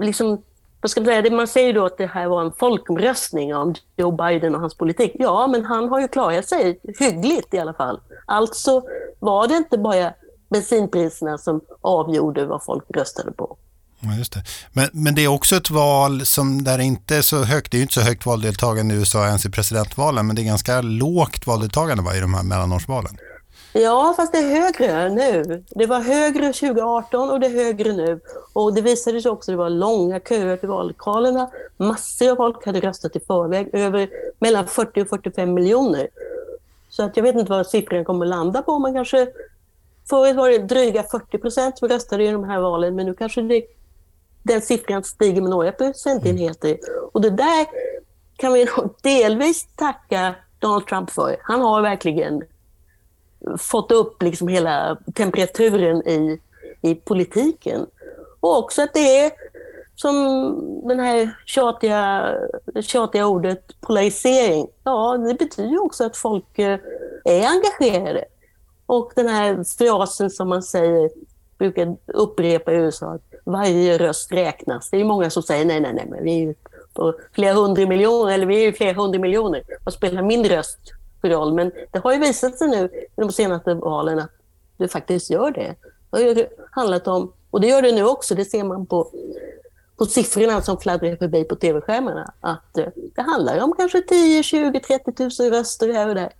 liksom 0.00 0.42
vad 0.80 0.90
ska 0.90 1.00
man, 1.00 1.06
säga, 1.06 1.30
man 1.30 1.48
säger 1.48 1.74
då 1.74 1.86
att 1.86 1.98
det 1.98 2.06
här 2.06 2.28
var 2.28 2.44
en 2.44 2.52
folkomröstning 2.58 3.54
om 3.54 3.74
Joe 3.96 4.10
Biden 4.12 4.54
och 4.54 4.60
hans 4.60 4.76
politik. 4.76 5.12
Ja, 5.14 5.46
men 5.46 5.64
han 5.64 5.88
har 5.88 6.00
ju 6.00 6.08
klarat 6.08 6.48
sig 6.48 6.80
hyggligt 6.98 7.54
i 7.54 7.58
alla 7.58 7.74
fall. 7.74 8.00
Alltså 8.26 8.82
var 9.18 9.48
det 9.48 9.54
inte 9.54 9.78
bara 9.78 10.12
bensinpriserna 10.50 11.38
som 11.38 11.60
avgjorde 11.80 12.46
vad 12.46 12.64
folk 12.64 12.84
röstade 12.88 13.32
på. 13.32 13.56
Ja, 14.00 14.14
just 14.14 14.32
det. 14.32 14.44
Men, 14.72 14.88
men 14.92 15.14
det 15.14 15.24
är 15.24 15.28
också 15.28 15.56
ett 15.56 15.70
val 15.70 16.26
som 16.26 16.64
där 16.64 16.78
det 16.78 16.84
inte 16.84 17.16
är 17.16 17.22
så 17.22 17.44
högt, 17.44 17.70
det 17.70 17.76
är 17.76 17.78
ju 17.78 17.82
inte 17.82 17.94
så 17.94 18.00
högt 18.00 18.26
valdeltagande 18.26 18.94
i 18.94 18.98
USA 18.98 19.26
ens 19.26 19.46
i 19.46 19.50
presidentvalen, 19.50 20.26
men 20.26 20.36
det 20.36 20.42
är 20.42 20.44
ganska 20.44 20.80
lågt 20.80 21.46
valdeltagande 21.46 22.02
va, 22.02 22.16
i 22.16 22.20
de 22.20 22.34
här 22.34 22.42
mellanårsvalen. 22.42 23.18
Ja, 23.72 24.14
fast 24.16 24.32
det 24.32 24.38
är 24.38 24.60
högre 24.60 25.08
nu. 25.08 25.64
Det 25.70 25.86
var 25.86 26.00
högre 26.00 26.52
2018 26.52 27.30
och 27.30 27.40
det 27.40 27.46
är 27.46 27.64
högre 27.64 27.92
nu. 27.92 28.20
Och 28.52 28.74
det 28.74 28.80
visade 28.80 29.22
sig 29.22 29.30
också 29.30 29.50
att 29.50 29.52
det 29.52 29.56
var 29.56 29.70
långa 29.70 30.20
köer 30.20 30.56
till 30.56 30.68
vallokalerna. 30.68 31.50
Massor 31.76 32.30
av 32.30 32.36
folk 32.36 32.66
hade 32.66 32.80
röstat 32.80 33.16
i 33.16 33.20
förväg, 33.20 33.70
över 33.72 34.10
mellan 34.38 34.66
40 34.66 35.02
och 35.02 35.08
45 35.08 35.54
miljoner. 35.54 36.08
Så 36.88 37.02
att 37.02 37.16
jag 37.16 37.24
vet 37.24 37.36
inte 37.36 37.50
vad 37.50 37.66
siffran 37.66 38.04
kommer 38.04 38.26
att 38.26 38.30
landa 38.30 38.62
på, 38.62 38.78
Man 38.78 38.94
kanske 38.94 39.28
Förut 40.08 40.36
var 40.36 40.50
det 40.50 40.58
dryga 40.58 41.02
40 41.02 41.38
procent 41.38 41.78
som 41.78 41.88
röstade 41.88 42.24
i 42.24 42.30
de 42.30 42.44
här 42.44 42.60
valen, 42.60 42.94
men 42.94 43.06
nu 43.06 43.14
kanske 43.14 43.42
det, 43.42 43.62
den 44.42 44.60
siffran 44.60 45.04
stiger 45.04 45.40
med 45.40 45.50
några 45.50 45.72
procentenheter. 45.72 46.78
Och 47.12 47.20
det 47.20 47.30
där 47.30 47.66
kan 48.36 48.52
vi 48.52 48.68
delvis 49.02 49.66
tacka 49.76 50.34
Donald 50.58 50.86
Trump 50.86 51.10
för. 51.10 51.36
Han 51.42 51.60
har 51.60 51.82
verkligen 51.82 52.42
fått 53.58 53.92
upp 53.92 54.22
liksom 54.22 54.48
hela 54.48 54.98
temperaturen 55.14 56.08
i, 56.08 56.40
i 56.82 56.94
politiken. 56.94 57.86
Och 58.40 58.58
också 58.58 58.82
att 58.82 58.94
det 58.94 59.18
är 59.18 59.32
som 59.96 60.88
det 60.88 61.02
här 61.02 61.36
tjatiga, 61.46 62.34
tjatiga 62.80 63.26
ordet 63.26 63.80
polarisering. 63.80 64.66
Ja, 64.84 65.16
det 65.16 65.34
betyder 65.34 65.84
också 65.84 66.04
att 66.04 66.16
folk 66.16 66.58
eh, 66.58 66.78
är 67.24 67.46
engagerade. 67.46 68.24
Och 68.86 69.12
den 69.16 69.28
här 69.28 69.64
frasen 69.78 70.30
som 70.30 70.48
man 70.48 70.62
säger, 70.62 71.10
brukar 71.58 71.96
upprepa 72.06 72.72
i 72.72 72.76
USA, 72.76 73.12
att 73.12 73.22
varje 73.44 73.98
röst 73.98 74.32
räknas. 74.32 74.90
Det 74.90 75.00
är 75.00 75.04
många 75.04 75.30
som 75.30 75.42
säger 75.42 75.64
nej, 75.64 75.80
nej, 75.80 75.92
nej, 75.94 76.06
men 76.10 76.24
vi 76.24 76.42
är 76.42 76.54
på 76.94 77.14
flera 77.32 77.54
hundra 77.54 77.86
miljoner, 77.86 78.32
eller 78.32 78.46
vi 78.46 78.66
är 78.66 78.72
flera 78.72 78.92
hundra 78.92 79.20
miljoner. 79.20 79.62
Vad 79.84 79.94
spelar 79.94 80.22
min 80.22 80.44
röst 80.44 80.78
roll? 81.22 81.54
Men 81.54 81.72
det 81.90 81.98
har 81.98 82.12
ju 82.12 82.18
visat 82.18 82.58
sig 82.58 82.68
nu 82.68 82.84
i 82.84 83.06
de 83.16 83.32
senaste 83.32 83.74
valen 83.74 84.18
att 84.18 84.30
det 84.76 84.88
faktiskt 84.88 85.30
gör 85.30 85.50
det. 85.50 85.74
Det 86.10 86.18
har 86.18 86.46
handlat 86.70 87.08
om, 87.08 87.32
och 87.50 87.60
det 87.60 87.66
gör 87.66 87.82
det 87.82 87.92
nu 87.92 88.04
också, 88.04 88.34
det 88.34 88.44
ser 88.44 88.64
man 88.64 88.86
på, 88.86 89.10
på 89.96 90.06
siffrorna 90.06 90.62
som 90.62 90.80
fladdrar 90.80 91.16
förbi 91.16 91.44
på 91.44 91.56
tv-skärmarna, 91.56 92.32
att 92.40 92.78
eh, 92.78 92.86
det 93.14 93.22
handlar 93.22 93.60
om 93.60 93.74
kanske 93.78 94.00
10, 94.00 94.42
20, 94.42 94.80
30 94.80 95.42
000 95.42 95.50
röster 95.50 95.92
här 95.92 96.08
och 96.08 96.14
där. 96.14 96.32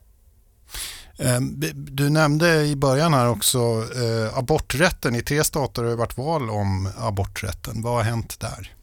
Ehm, 1.19 1.61
du 1.75 2.11
nämnde 2.11 2.65
i 2.65 2.77
början 2.77 3.15
här 3.15 3.31
också 3.31 3.59
eh, 3.59 4.39
aborträtten. 4.39 5.15
I 5.15 5.23
tre 5.23 5.45
stater 5.45 5.83
har 5.83 5.91
det 5.91 5.97
varit 5.97 6.19
val 6.19 6.51
om 6.51 6.89
aborträtten. 6.99 7.83
Vad 7.83 7.93
har 7.93 8.03
hänt 8.03 8.41
där? 8.41 8.75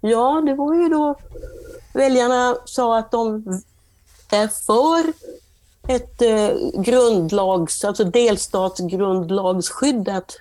Ja, 0.00 0.42
det 0.46 0.54
var 0.54 0.74
ju 0.74 0.88
då 0.88 1.14
väljarna 1.94 2.56
sa 2.64 2.98
att 2.98 3.10
de 3.10 3.44
för 4.66 5.12
ett 5.88 6.22
eh, 6.22 6.50
grundlags, 6.74 7.84
alltså 7.84 8.04
delstatsgrundlagsskyddat 8.04 10.36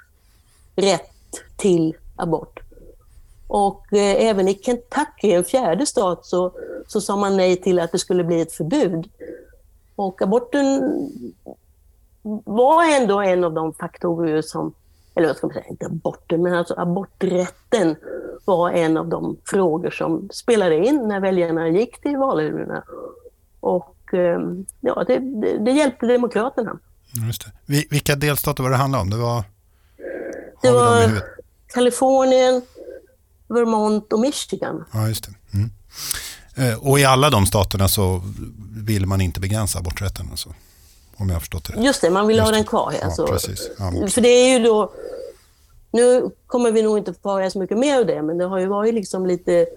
rätt 0.76 1.12
till 1.58 1.96
abort. 2.16 2.60
Och 3.48 3.94
eh, 3.94 4.30
även 4.30 4.48
i 4.48 4.54
Kentucky, 4.54 5.32
en 5.32 5.44
fjärde 5.44 5.86
stat, 5.86 6.26
så, 6.26 6.52
så 6.88 7.02
sa 7.02 7.16
man 7.16 7.38
nej 7.38 7.56
till 7.56 7.80
att 7.80 7.92
det 7.92 8.00
skulle 8.00 8.24
bli 8.24 8.42
ett 8.42 8.54
förbud. 8.54 9.10
Och 9.96 10.22
aborten 10.22 10.82
var 12.46 12.96
ändå 12.96 13.20
en 13.20 13.44
av 13.44 13.54
de 13.54 13.74
faktorer 13.74 14.42
som, 14.42 14.74
eller 15.16 15.28
vad 15.28 15.38
ska 15.38 15.48
man 15.48 15.54
säga, 15.54 15.66
inte 15.70 15.86
aborten, 15.86 16.42
men 16.42 16.54
alltså 16.54 16.74
aborträtten 16.78 17.96
var 18.46 18.72
en 18.72 18.98
av 18.98 19.08
de 19.08 19.38
frågor 19.46 19.90
som 19.90 20.30
spelade 20.32 20.88
in 20.88 21.08
när 21.08 21.20
väljarna 21.20 21.68
gick 21.68 22.02
till 22.02 22.18
valurnorna. 22.18 22.84
Och 23.60 24.14
ehm, 24.14 24.66
ja, 24.82 25.04
det, 25.08 25.20
det, 25.20 25.66
det 25.66 25.72
hjälpte 25.72 26.06
Demokraterna. 26.06 26.80
Just 27.28 27.46
det. 27.46 27.86
Vilka 27.90 28.16
delstater 28.16 28.64
var 28.64 28.70
det 28.70 28.76
handlade 28.76 29.02
om? 29.02 29.10
Det 29.10 29.18
var, 29.18 29.44
det 30.62 30.72
var 30.72 31.24
Kalifornien, 31.68 32.62
Vermont 33.48 34.14
och 34.14 34.20
Michigan. 34.20 34.86
Ja, 34.94 35.08
just 35.08 35.24
det. 35.24 35.58
Mm. 35.58 35.70
Eh, 36.56 36.88
och 36.88 37.00
i 37.00 37.06
alla 37.06 37.30
de 37.30 37.46
staterna 37.46 37.88
så 37.88 38.22
vill 38.76 39.06
man 39.06 39.22
inte 39.22 39.40
begränsa 39.40 39.80
aborträtten. 39.80 40.28
Alltså, 40.32 40.50
om 41.18 41.28
jag 41.28 41.36
har 41.36 41.40
förstått 41.40 41.66
det 41.66 41.74
rätt. 41.74 41.84
Just 41.84 42.02
det, 42.02 42.10
man 42.10 42.28
vill 42.28 42.38
Just 42.38 42.48
ha 42.48 42.56
den 42.56 42.64
kvar. 42.66 42.96
Alltså. 43.04 43.22
Ja, 43.22 43.28
precis. 43.28 43.70
Ja, 43.80 44.08
För 44.08 44.22
det 44.22 44.30
är 44.30 44.60
ju 44.60 44.66
då... 44.66 44.92
Nu 45.92 46.30
kommer 46.48 46.72
vi 46.72 46.84
nog 46.84 46.98
inte 46.98 47.14
få 47.14 47.32
höra 47.32 47.50
så 47.50 47.60
mycket 47.60 47.78
mer 47.78 48.00
av 48.00 48.06
det, 48.06 48.22
men 48.22 48.38
det 48.38 48.46
har 48.46 48.60
ju 48.60 48.68
varit 48.68 48.94
liksom 48.94 49.26
lite 49.26 49.68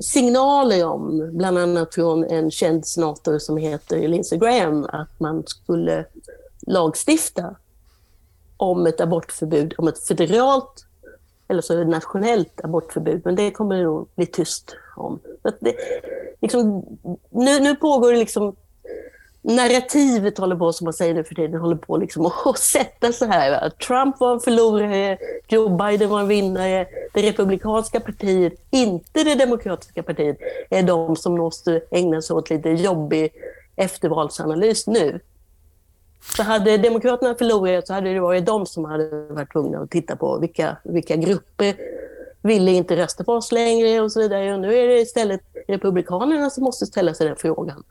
signaler 0.00 0.84
om, 0.86 1.30
bland 1.32 1.58
annat 1.58 1.94
från 1.94 2.24
en 2.24 2.50
känd 2.50 2.86
senator 2.86 3.38
som 3.38 3.56
heter 3.56 4.08
Lindsey 4.08 4.38
Graham, 4.38 4.84
att 4.84 5.20
man 5.20 5.42
skulle 5.46 6.04
lagstifta 6.66 7.56
om 8.56 8.86
ett 8.86 9.00
abortförbud, 9.00 9.74
om 9.78 9.88
ett 9.88 10.06
federalt 10.06 10.86
eller 11.48 11.62
så 11.62 11.80
ett 11.80 11.88
nationellt 11.88 12.60
abortförbud, 12.64 13.22
men 13.24 13.36
det 13.36 13.50
kommer 13.50 13.76
det 13.76 13.82
nog 13.82 14.08
bli 14.14 14.26
tyst 14.26 14.76
om. 14.96 15.18
Det, 15.60 15.74
liksom, 16.40 16.84
nu, 17.30 17.60
nu 17.60 17.76
pågår 17.76 18.12
det 18.12 18.18
liksom 18.18 18.56
narrativet 19.42 20.38
håller 20.38 20.56
på, 20.56 20.72
som 20.72 20.84
man 20.84 20.92
säger 20.92 21.14
nu 21.14 21.24
för 21.24 21.34
tiden, 21.34 21.60
håller 21.60 21.76
på 21.76 21.96
liksom 21.96 22.26
att 22.26 22.58
sätta 22.58 23.12
så 23.12 23.24
här. 23.24 23.70
Trump 23.70 24.20
var 24.20 24.32
en 24.32 24.40
förlorare, 24.40 25.18
Joe 25.48 25.68
Biden 25.68 26.10
var 26.10 26.20
en 26.20 26.28
vinnare. 26.28 26.86
Det 27.12 27.22
republikanska 27.22 28.00
partiet, 28.00 28.52
inte 28.70 29.24
det 29.24 29.34
demokratiska 29.34 30.02
partiet, 30.02 30.38
är 30.70 30.82
de 30.82 31.16
som 31.16 31.34
måste 31.34 31.80
ägna 31.90 32.22
sig 32.22 32.36
åt 32.36 32.50
lite 32.50 32.68
jobbig 32.68 33.32
eftervalsanalys 33.76 34.86
nu. 34.86 35.20
Så 36.36 36.42
hade 36.42 36.76
Demokraterna 36.76 37.34
förlorat 37.34 37.86
så 37.86 37.94
hade 37.94 38.14
det 38.14 38.20
varit 38.20 38.46
de 38.46 38.66
som 38.66 38.84
hade 38.84 39.26
varit 39.28 39.52
tvungna 39.52 39.78
att 39.78 39.90
titta 39.90 40.16
på 40.16 40.38
vilka, 40.38 40.76
vilka 40.84 41.16
grupper 41.16 41.74
ville 42.42 42.70
inte 42.70 42.96
rösta 42.96 43.24
på 43.24 43.32
oss 43.32 43.52
längre 43.52 44.00
och 44.00 44.12
så 44.12 44.20
vidare. 44.20 44.54
Och 44.54 44.60
nu 44.60 44.78
är 44.78 44.86
det 44.86 45.00
istället 45.00 45.40
Republikanerna 45.68 46.50
som 46.50 46.64
måste 46.64 46.86
ställa 46.86 47.14
sig 47.14 47.26
den 47.26 47.36
frågan. 47.36 47.84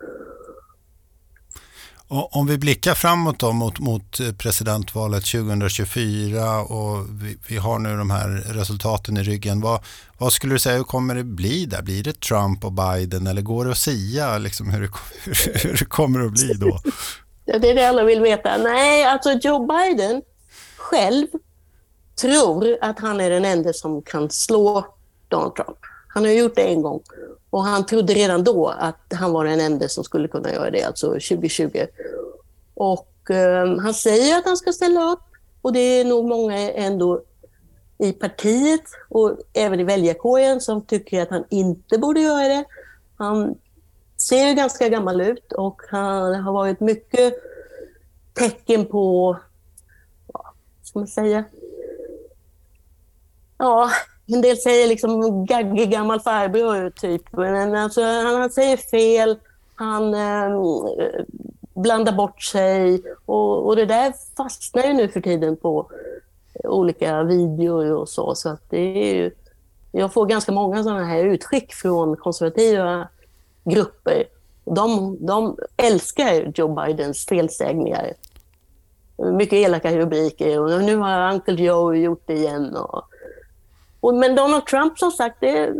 Och 2.12 2.36
om 2.36 2.48
vi 2.48 2.58
blickar 2.58 2.94
framåt 2.94 3.40
då 3.40 3.52
mot, 3.52 3.80
mot 3.80 4.20
presidentvalet 4.38 5.26
2024 5.26 6.62
och 6.62 7.06
vi, 7.10 7.38
vi, 7.48 7.58
har 7.58 7.80
nu 7.80 7.98
de 7.98 8.10
här 8.10 8.28
resultaten 8.30 9.18
i 9.18 9.24
ryggen. 9.24 9.62
Vad, 9.62 9.84
vad 10.18 10.34
skulle 10.34 10.56
du 10.56 10.60
säga, 10.60 10.78
hur 10.78 10.84
kommer 10.84 11.16
det 11.16 11.24
bli 11.24 11.66
där? 11.66 11.82
Blir 11.82 12.04
det 12.04 12.20
Trump 12.20 12.66
och 12.66 12.72
Biden 12.72 13.28
eller 13.28 13.42
går 13.42 13.66
det 13.66 13.72
att 13.72 13.78
sia 13.78 14.38
liksom 14.38 14.70
hur, 14.70 14.82
det, 15.26 15.64
hur 15.64 15.78
det 15.80 15.86
kommer 15.86 16.26
att 16.26 16.32
bli 16.32 16.54
då? 16.54 16.80
Det 17.46 17.70
är 17.70 17.76
det 17.76 17.90
alla 17.90 18.04
vill 18.04 18.22
veta. 18.22 18.58
Nej, 18.58 19.04
alltså 19.04 19.32
Joe 19.32 19.68
Biden 19.68 20.22
själv 20.78 21.28
tror 22.22 22.78
att 22.82 23.00
han 23.00 23.22
är 23.22 23.30
den 23.30 23.46
enda 23.46 23.74
som 23.74 24.02
kan 24.02 24.30
slå 24.30 24.86
Donald 25.28 25.56
Trump. 25.56 25.78
Han 26.08 26.24
har 26.24 26.32
gjort 26.32 26.56
det 26.56 26.74
en 26.74 26.82
gång 26.82 27.02
och 27.50 27.64
han 27.64 27.86
trodde 27.86 28.14
redan 28.14 28.44
då 28.44 28.68
att 28.68 29.14
han 29.14 29.32
var 29.32 29.46
den 29.46 29.60
enda 29.60 29.88
som 29.88 30.04
skulle 30.04 30.28
kunna 30.28 30.54
göra 30.54 30.72
det, 30.72 30.84
alltså 30.84 31.08
2020. 31.08 31.86
Och 32.74 33.30
eh, 33.30 33.80
han 33.80 33.94
säger 33.94 34.38
att 34.38 34.46
han 34.46 34.58
ska 34.58 34.72
ställa 34.72 35.12
upp 35.12 35.20
och 35.62 35.74
det 35.74 35.80
är 35.80 36.06
nog 36.06 36.26
många 36.26 36.72
ändå 36.72 37.22
i 37.98 38.12
partiet 38.12 38.84
och 39.10 39.38
även 39.54 39.80
i 39.80 39.84
väljarkåren 39.84 40.62
som 40.62 40.82
tycker 40.82 41.22
att 41.22 41.30
han 41.30 41.44
inte 41.50 41.98
borde 41.98 42.22
göra 42.22 42.48
det. 42.48 42.66
Han 43.18 43.56
ser 44.18 44.48
ju 44.48 44.54
ganska 44.54 44.90
gammal 44.90 45.22
ut 45.22 45.52
och 45.52 45.82
han 45.90 46.36
har 46.36 46.54
varit 46.54 46.80
mycket 46.80 47.34
tecken 48.34 48.86
på, 48.86 49.38
vad 50.28 50.54
ska 50.84 51.00
man 51.00 51.08
säga, 51.08 51.44
ja, 53.58 53.92
en 54.36 54.42
del 54.42 54.58
säger 54.58 54.88
liksom 54.88 55.46
gaggig 55.46 55.92
gammal 55.92 56.20
farbror 56.20 56.90
typ. 56.90 57.32
Men 57.32 57.76
alltså, 57.76 58.02
han, 58.02 58.36
han 58.36 58.50
säger 58.50 58.78
fel, 58.78 59.38
han 59.76 60.14
eh, 60.14 60.50
blandar 61.74 62.14
bort 62.14 62.42
sig 62.42 63.02
och, 63.26 63.68
och 63.68 63.76
det 63.76 63.86
där 63.86 64.14
fastnar 64.38 64.84
ju 64.84 64.94
nu 64.94 65.08
för 65.08 65.22
tiden 65.22 65.56
på 65.56 65.92
olika 66.64 67.24
videor 67.24 67.92
och 67.92 68.10
så. 68.10 68.36
Så 68.36 68.50
att 68.50 68.70
det 68.70 69.10
är 69.10 69.16
ju, 69.16 69.32
jag 69.92 70.14
får 70.14 70.26
ganska 70.26 70.52
många 70.52 70.84
sådana 70.84 71.06
här 71.06 71.24
utskick 71.24 71.74
från 71.74 72.16
konservativa 72.16 73.08
grupper. 73.64 74.24
De, 74.66 75.18
de 75.26 75.58
älskar 75.78 76.52
Joe 76.56 76.86
Bidens 76.86 77.26
felsägningar. 77.26 78.14
Mycket 79.18 79.54
elaka 79.54 79.98
rubriker 79.98 80.60
och 80.60 80.82
nu 80.84 80.96
har 80.96 81.34
Uncle 81.34 81.64
Joe 81.64 81.96
gjort 81.96 82.24
det 82.26 82.34
igen. 82.34 82.76
Och, 82.76 83.04
och, 84.00 84.16
men 84.16 84.36
Donald 84.36 84.66
Trump 84.66 85.00
som 85.00 85.12
sagt, 85.12 85.38
det, 85.40 85.74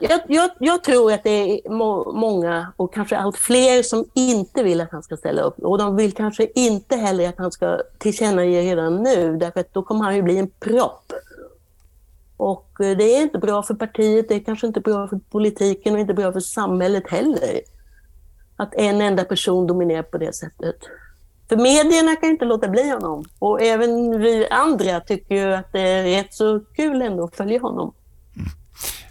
jag, 0.00 0.20
jag, 0.28 0.50
jag, 0.58 0.84
tror 0.84 1.12
att 1.12 1.24
det 1.24 1.30
är 1.30 1.70
må, 1.70 2.12
många 2.12 2.72
och 2.76 2.94
kanske 2.94 3.16
allt 3.16 3.36
fler 3.36 3.82
som 3.82 4.04
inte 4.14 4.62
vill 4.62 4.80
att 4.80 4.92
han 4.92 5.02
ska 5.02 5.16
ställa 5.16 5.42
upp. 5.42 5.58
Och 5.58 5.78
de 5.78 5.96
vill 5.96 6.12
kanske 6.12 6.48
inte 6.54 6.96
heller 6.96 7.28
att 7.28 7.38
han 7.38 7.52
ska 7.52 7.80
tillkännage 7.98 8.46
redan 8.46 9.02
nu, 9.02 9.36
därför 9.36 9.60
att 9.60 9.74
då 9.74 9.82
kommer 9.82 10.04
han 10.04 10.16
ju 10.16 10.22
bli 10.22 10.38
en 10.38 10.50
propp. 10.60 11.12
Och 12.36 12.80
eh, 12.80 12.96
det 12.96 13.04
är 13.04 13.22
inte 13.22 13.38
bra 13.38 13.62
för 13.62 13.74
partiet, 13.74 14.28
det 14.28 14.34
är 14.34 14.40
kanske 14.40 14.66
inte 14.66 14.80
bra 14.80 15.08
för 15.08 15.20
politiken 15.30 15.94
och 15.94 16.00
inte 16.00 16.14
bra 16.14 16.32
för 16.32 16.40
samhället 16.40 17.10
heller. 17.10 17.60
Att 18.56 18.74
en 18.74 19.00
enda 19.00 19.24
person 19.24 19.66
dominerar 19.66 20.02
på 20.02 20.18
det 20.18 20.34
sättet. 20.34 20.76
För 21.48 21.56
medierna 21.56 22.16
kan 22.16 22.30
inte 22.30 22.44
låta 22.44 22.68
bli 22.68 22.90
honom. 22.90 23.24
Och 23.38 23.62
även 23.62 24.20
vi 24.20 24.48
andra 24.50 25.00
tycker 25.00 25.34
ju 25.34 25.54
att 25.54 25.72
det 25.72 25.80
är 25.80 26.04
rätt 26.04 26.34
så 26.34 26.60
kul 26.76 27.02
ändå 27.02 27.24
att 27.24 27.36
följa 27.36 27.60
honom. 27.60 27.94
Mm. 28.36 28.48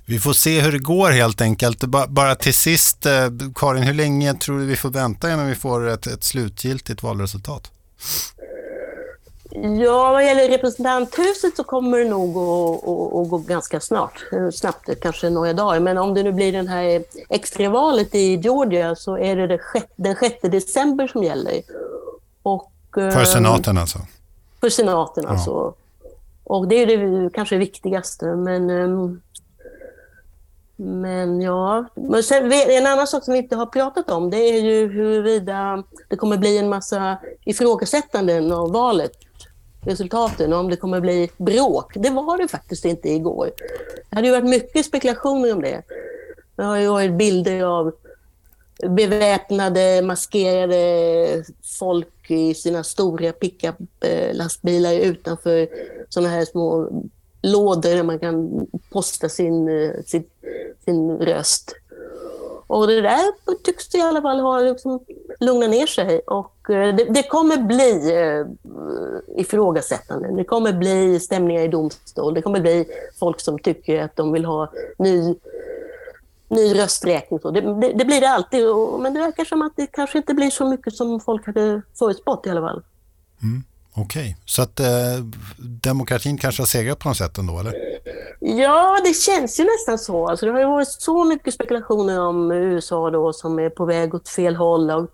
Vi 0.05 0.19
får 0.19 0.33
se 0.33 0.61
hur 0.61 0.71
det 0.71 0.79
går 0.79 1.11
helt 1.11 1.41
enkelt. 1.41 1.83
Bara 2.09 2.35
till 2.35 2.53
sist, 2.53 3.05
eh, 3.05 3.29
Karin, 3.55 3.83
hur 3.83 3.93
länge 3.93 4.33
tror 4.33 4.59
du 4.59 4.65
vi 4.65 4.75
får 4.75 4.89
vänta 4.89 5.33
innan 5.33 5.47
vi 5.47 5.55
får 5.55 5.87
ett, 5.87 6.07
ett 6.07 6.23
slutgiltigt 6.23 7.03
valresultat? 7.03 7.71
Ja, 9.79 10.11
vad 10.11 10.25
gäller 10.25 10.49
representanthuset 10.49 11.55
så 11.55 11.63
kommer 11.63 11.97
det 11.97 12.09
nog 12.09 12.37
att, 12.37 12.83
att, 12.83 13.13
att, 13.13 13.29
gå 13.29 13.37
ganska 13.37 13.79
snart. 13.79 14.25
Snabbt, 14.53 14.89
kanske 15.01 15.29
några 15.29 15.53
dagar. 15.53 15.79
Men 15.79 15.97
om 15.97 16.13
det 16.13 16.23
nu 16.23 16.31
blir 16.31 16.51
det 16.51 16.69
här 16.69 17.03
extravalet 17.29 18.15
i 18.15 18.35
Georgia 18.35 18.95
så 18.95 19.17
är 19.17 19.35
det 19.35 19.59
den 19.95 20.15
6 20.15 20.35
december 20.41 21.07
som 21.07 21.23
gäller. 21.23 21.61
Och, 22.45 22.71
för 22.93 23.01
ehm, 23.01 23.25
senaten 23.25 23.77
alltså? 23.77 23.99
För 24.59 24.69
senaten 24.69 25.23
ja. 25.23 25.29
alltså. 25.29 25.73
Och 26.43 26.67
det 26.67 26.75
är 26.75 26.87
det 26.87 27.29
kanske 27.33 27.57
viktigaste. 27.57 28.25
Men, 28.25 28.69
ehm, 28.69 29.21
men 30.75 31.41
ja, 31.41 31.85
men 31.95 32.23
sen, 32.23 32.51
en 32.51 32.85
annan 32.85 33.07
sak 33.07 33.23
som 33.23 33.31
vi 33.31 33.37
inte 33.37 33.55
har 33.55 33.65
pratat 33.65 34.11
om 34.11 34.29
det 34.29 34.37
är 34.37 34.61
ju 34.61 34.87
huruvida 34.87 35.83
det 36.09 36.15
kommer 36.15 36.37
bli 36.37 36.57
en 36.57 36.69
massa 36.69 37.17
ifrågasättanden 37.45 38.51
av 38.51 38.71
valet 38.71 39.11
resultaten 39.81 40.53
och 40.53 40.59
om 40.59 40.69
det 40.69 40.75
kommer 40.75 41.01
bli 41.01 41.29
bråk. 41.37 41.93
Det 41.95 42.09
var 42.09 42.37
det 42.37 42.47
faktiskt 42.47 42.85
inte 42.85 43.09
igår. 43.09 43.51
Det 44.09 44.15
hade 44.15 44.27
ju 44.27 44.33
varit 44.33 44.49
mycket 44.49 44.85
spekulationer 44.85 45.53
om 45.53 45.61
det. 45.61 45.81
Det 46.55 46.63
har 46.63 46.77
ju 46.77 46.87
varit 46.87 47.13
bilder 47.13 47.63
av 47.63 47.93
beväpnade, 48.89 50.01
maskerade 50.01 51.43
folk 51.79 52.31
i 52.31 52.53
sina 52.53 52.83
stora 52.83 53.31
pickup-lastbilar 53.31 54.93
eh, 54.93 54.99
utanför 54.99 55.67
sådana 56.09 56.29
här 56.29 56.45
små 56.45 56.89
lådor 57.41 57.89
där 57.89 58.03
man 58.03 58.19
kan 58.19 58.67
posta 58.91 59.29
sin, 59.29 59.69
eh, 59.69 59.91
sin, 60.05 60.23
sin 60.85 61.17
röst. 61.17 61.75
Och 62.67 62.87
det 62.87 63.01
där 63.01 63.55
tycks 63.63 63.95
i 63.95 64.01
alla 64.01 64.21
fall 64.21 64.39
ha 64.39 64.59
liksom 64.59 64.99
lugnat 65.39 65.69
ner 65.69 65.85
sig. 65.87 66.19
Och 66.19 66.69
eh, 66.69 66.95
det, 66.95 67.03
det 67.03 67.23
kommer 67.23 67.57
bli 67.57 68.13
eh, 68.13 68.45
ifrågasättande. 69.41 70.35
Det 70.35 70.43
kommer 70.43 70.73
bli 70.73 71.19
stämningar 71.19 71.61
i 71.61 71.67
domstol. 71.67 72.33
Det 72.33 72.41
kommer 72.41 72.59
bli 72.59 72.85
folk 73.19 73.39
som 73.39 73.59
tycker 73.59 74.01
att 74.01 74.15
de 74.15 74.31
vill 74.31 74.45
ha 74.45 74.71
ny, 74.97 75.35
ny 76.47 76.75
rösträkning. 76.75 77.39
Det, 77.43 77.61
det, 77.61 77.93
det 77.93 78.05
blir 78.05 78.21
det 78.21 78.29
alltid. 78.29 78.63
Men 78.99 79.13
det 79.13 79.19
verkar 79.19 79.45
som 79.45 79.61
att 79.61 79.73
det 79.75 79.87
kanske 79.87 80.17
inte 80.17 80.33
blir 80.33 80.49
så 80.49 80.69
mycket 80.69 80.93
som 80.93 81.19
folk 81.19 81.45
hade 81.45 81.81
förutspått 81.99 82.47
i 82.47 82.49
alla 82.49 82.61
fall. 82.61 82.83
Mm. 83.43 83.63
Okej, 83.97 84.21
okay. 84.21 84.35
så 84.45 84.61
att 84.61 84.79
eh, 84.79 84.85
demokratin 85.57 86.37
kanske 86.37 86.61
har 86.61 86.67
segrat 86.67 86.99
på 86.99 87.07
något 87.07 87.17
sätt 87.17 87.37
ändå, 87.37 87.59
eller? 87.59 87.73
Ja, 88.39 88.99
det 89.03 89.13
känns 89.13 89.59
ju 89.59 89.63
nästan 89.63 89.97
så. 89.97 90.27
Alltså, 90.27 90.45
det 90.45 90.51
har 90.51 90.59
ju 90.59 90.65
varit 90.65 90.87
så 90.87 91.23
mycket 91.23 91.53
spekulationer 91.53 92.21
om 92.21 92.51
USA 92.51 93.09
då 93.09 93.33
som 93.33 93.59
är 93.59 93.69
på 93.69 93.85
väg 93.85 94.15
åt 94.15 94.29
fel 94.29 94.55
håll, 94.55 95.07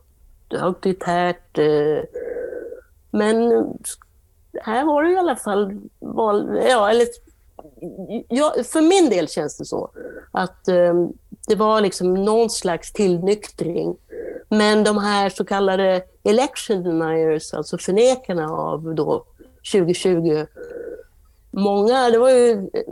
auktoritärt. 0.59 1.57
Eh, 1.57 2.03
men 3.11 3.65
här 4.63 4.85
var 4.85 5.03
det 5.03 5.11
i 5.11 5.17
alla 5.17 5.35
fall 5.35 5.81
val, 5.99 6.59
ja, 6.69 6.89
eller, 6.89 7.07
jag, 8.27 8.65
för 8.65 8.81
min 8.81 9.09
del 9.09 9.27
känns 9.27 9.57
det 9.57 9.65
så 9.65 9.89
att 10.31 10.67
eh, 10.67 10.93
det 11.47 11.55
var 11.55 11.81
liksom 11.81 12.13
någon 12.13 12.49
slags 12.49 12.93
tillnyktring. 12.93 13.95
Men 14.49 14.83
de 14.83 14.97
här 14.97 15.29
så 15.29 15.45
kallade 15.45 16.03
election 16.23 16.83
deniers, 16.83 17.53
alltså 17.53 17.77
förnekarna 17.77 18.49
av 18.49 18.95
då 18.95 19.25
2020, 19.73 20.45
många, 21.51 22.09
det 22.09 22.17
var 22.17 22.29
ju 22.29 22.51
eh, 22.51 22.83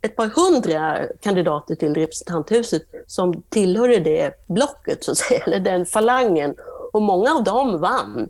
ett 0.00 0.16
par 0.16 0.26
hundra 0.26 0.98
kandidater 1.20 1.74
till 1.74 1.94
representanthuset 1.94 2.82
som 3.06 3.42
tillhörde 3.42 3.98
det 3.98 4.34
blocket, 4.48 5.04
så 5.04 5.12
att 5.12 5.18
säga, 5.18 5.44
eller 5.44 5.60
den 5.60 5.86
falangen. 5.86 6.54
Och 6.92 7.02
många 7.02 7.34
av 7.34 7.44
dem 7.44 7.80
vann. 7.80 8.28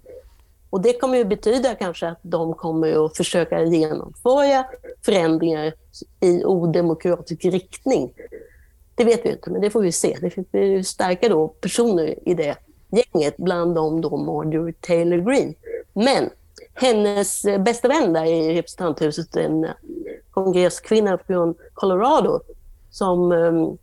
Och 0.72 0.82
det 0.82 1.00
kommer 1.00 1.18
ju 1.18 1.24
betyda 1.24 1.74
kanske 1.74 2.08
att 2.08 2.18
de 2.22 2.54
kommer 2.54 3.06
att 3.06 3.16
försöka 3.16 3.62
genomföra 3.62 4.64
förändringar 5.04 5.72
i 6.20 6.44
odemokratisk 6.44 7.44
riktning. 7.44 8.12
Det 8.94 9.04
vet 9.04 9.26
vi 9.26 9.30
inte, 9.30 9.50
men 9.50 9.60
det 9.60 9.70
får 9.70 9.80
vi 9.80 9.92
se. 9.92 10.18
Det 10.20 10.30
finns 10.30 10.88
starka 10.88 11.28
då 11.28 11.48
personer 11.48 12.28
i 12.28 12.34
det 12.34 12.56
gänget, 12.90 13.36
bland 13.36 13.74
dem 13.74 14.00
då 14.00 14.16
Marjorie 14.16 14.74
Taylor 14.80 15.18
Greene. 15.18 15.54
Men 15.92 16.30
hennes 16.74 17.42
bästa 17.42 17.88
vän 17.88 18.12
där 18.12 18.24
i 18.24 18.54
representanthuset, 18.54 19.36
en 19.36 19.66
kongresskvinna 20.30 21.18
från 21.26 21.54
Colorado, 21.74 22.40
som 22.90 23.32
um, 23.32 23.78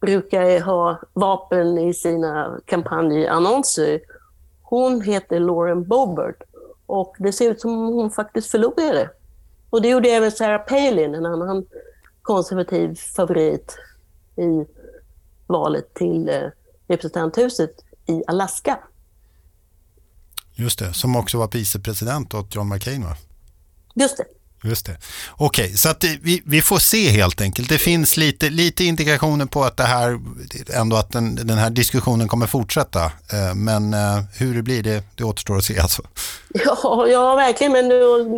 brukar 0.00 0.60
ha 0.60 1.00
vapen 1.12 1.78
i 1.78 1.94
sina 1.94 2.60
kampanjannonser. 2.64 4.00
Hon 4.72 5.00
heter 5.00 5.40
Lauren 5.40 5.84
Boebert 5.84 6.42
och 6.86 7.16
det 7.18 7.32
ser 7.32 7.50
ut 7.50 7.60
som 7.60 7.70
hon 7.70 8.10
faktiskt 8.10 8.50
förlorade. 8.50 9.10
Och 9.70 9.82
det 9.82 9.88
gjorde 9.88 10.08
även 10.08 10.32
Sarah 10.32 10.62
Palin, 10.62 11.14
en 11.14 11.26
annan 11.26 11.66
konservativ 12.22 12.94
favorit 12.94 13.78
i 14.36 14.66
valet 15.46 15.94
till 15.94 16.28
eh, 16.28 16.42
representanthuset 16.88 17.70
i 18.06 18.22
Alaska. 18.26 18.78
Just 20.52 20.78
det, 20.78 20.94
som 20.94 21.16
också 21.16 21.38
var 21.38 21.48
vicepresident 21.52 22.34
åt 22.34 22.54
John 22.54 22.68
McCain 22.68 23.04
va? 23.04 23.16
Just 23.94 24.16
det. 24.16 24.24
Just 24.64 24.86
det. 24.86 24.96
Okej, 25.36 25.64
okay, 25.64 25.76
så 25.76 25.88
att 25.88 26.04
vi, 26.22 26.42
vi 26.46 26.62
får 26.62 26.78
se 26.78 27.08
helt 27.08 27.40
enkelt. 27.40 27.68
Det 27.68 27.78
finns 27.78 28.16
lite, 28.16 28.50
lite 28.50 28.84
indikationer 28.84 29.46
på 29.46 29.62
att 29.62 29.76
det 29.76 29.82
här, 29.82 30.20
ändå 30.74 30.96
att 30.96 31.12
den, 31.12 31.34
den 31.34 31.58
här 31.58 31.70
diskussionen 31.70 32.28
kommer 32.28 32.46
fortsätta. 32.46 33.04
Eh, 33.04 33.54
men 33.54 33.94
eh, 33.94 34.20
hur 34.38 34.54
det 34.54 34.62
blir, 34.62 34.82
det, 34.82 35.04
det 35.14 35.24
återstår 35.24 35.56
att 35.56 35.64
se 35.64 35.78
alltså. 35.78 36.02
Ja, 36.54 37.06
ja 37.08 37.34
verkligen. 37.34 37.72
Men 37.72 37.88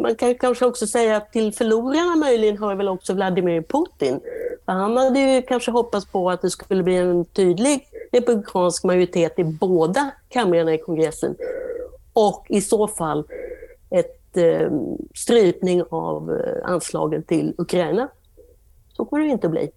man 0.03 0.17
kan 0.17 0.35
kanske 0.35 0.65
också 0.65 0.87
säga 0.87 1.17
att 1.17 1.33
till 1.33 1.55
förlorarna 1.55 2.17
möjligen 2.17 2.59
hör 2.59 2.75
väl 2.75 2.89
också 2.89 3.15
Vladimir 3.15 3.63
Putin. 3.63 4.21
Han 4.67 4.97
hade 4.97 5.21
ju 5.21 5.43
kanske 5.43 5.71
hoppats 5.71 6.07
på 6.07 6.31
att 6.31 6.43
det 6.43 6.51
skulle 6.51 6.83
bli 6.83 6.97
en 6.97 7.25
tydlig 7.25 7.89
republikansk 8.13 8.85
majoritet 8.85 9.39
i 9.39 9.45
båda 9.45 10.11
kamrarna 10.29 10.75
i 10.75 10.79
kongressen. 10.79 11.35
Och 12.13 12.47
i 12.49 12.61
så 12.61 12.89
fall 12.89 13.25
strypning 15.15 15.83
av 15.91 16.31
eh, 16.31 16.71
anslagen 16.71 17.23
till 17.23 17.55
Ukraina. 17.59 18.09
Så 18.97 19.05
kommer 19.05 19.25
det 19.25 19.31
inte 19.31 19.47
att 19.47 19.51
bli. 19.51 19.71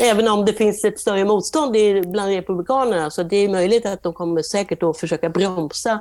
Även 0.00 0.28
om 0.28 0.44
det 0.44 0.52
finns 0.52 0.84
ett 0.84 1.00
större 1.00 1.24
motstånd 1.24 1.76
bland 2.12 2.30
republikanerna 2.30 3.10
så 3.10 3.22
det 3.22 3.36
är 3.36 3.48
möjligt 3.48 3.86
att 3.86 4.02
de 4.02 4.12
kommer 4.12 4.42
säkert 4.42 4.82
att 4.82 4.98
försöka 4.98 5.28
bromsa 5.28 6.00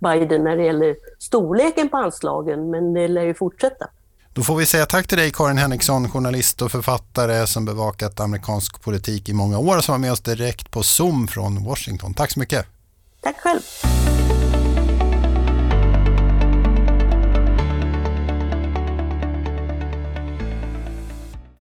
Biden 0.00 0.44
när 0.44 0.56
det 0.56 0.64
gäller 0.64 0.96
storleken 1.18 1.88
på 1.88 1.96
anslagen, 1.96 2.70
men 2.70 2.94
det 2.94 3.08
lär 3.08 3.24
ju 3.24 3.34
fortsätta. 3.34 3.86
Då 4.32 4.42
får 4.42 4.56
vi 4.56 4.66
säga 4.66 4.86
tack 4.86 5.06
till 5.06 5.18
dig 5.18 5.30
Karin 5.30 5.58
Henriksson, 5.58 6.10
journalist 6.10 6.62
och 6.62 6.70
författare 6.70 7.46
som 7.46 7.64
bevakat 7.64 8.20
amerikansk 8.20 8.82
politik 8.82 9.28
i 9.28 9.32
många 9.32 9.58
år 9.58 9.76
och 9.76 9.84
som 9.84 9.92
var 9.92 9.98
med 9.98 10.12
oss 10.12 10.20
direkt 10.20 10.70
på 10.70 10.82
Zoom 10.82 11.28
från 11.28 11.64
Washington. 11.64 12.14
Tack 12.14 12.30
så 12.30 12.40
mycket. 12.40 12.66
Tack 13.20 13.40
själv. 13.40 13.60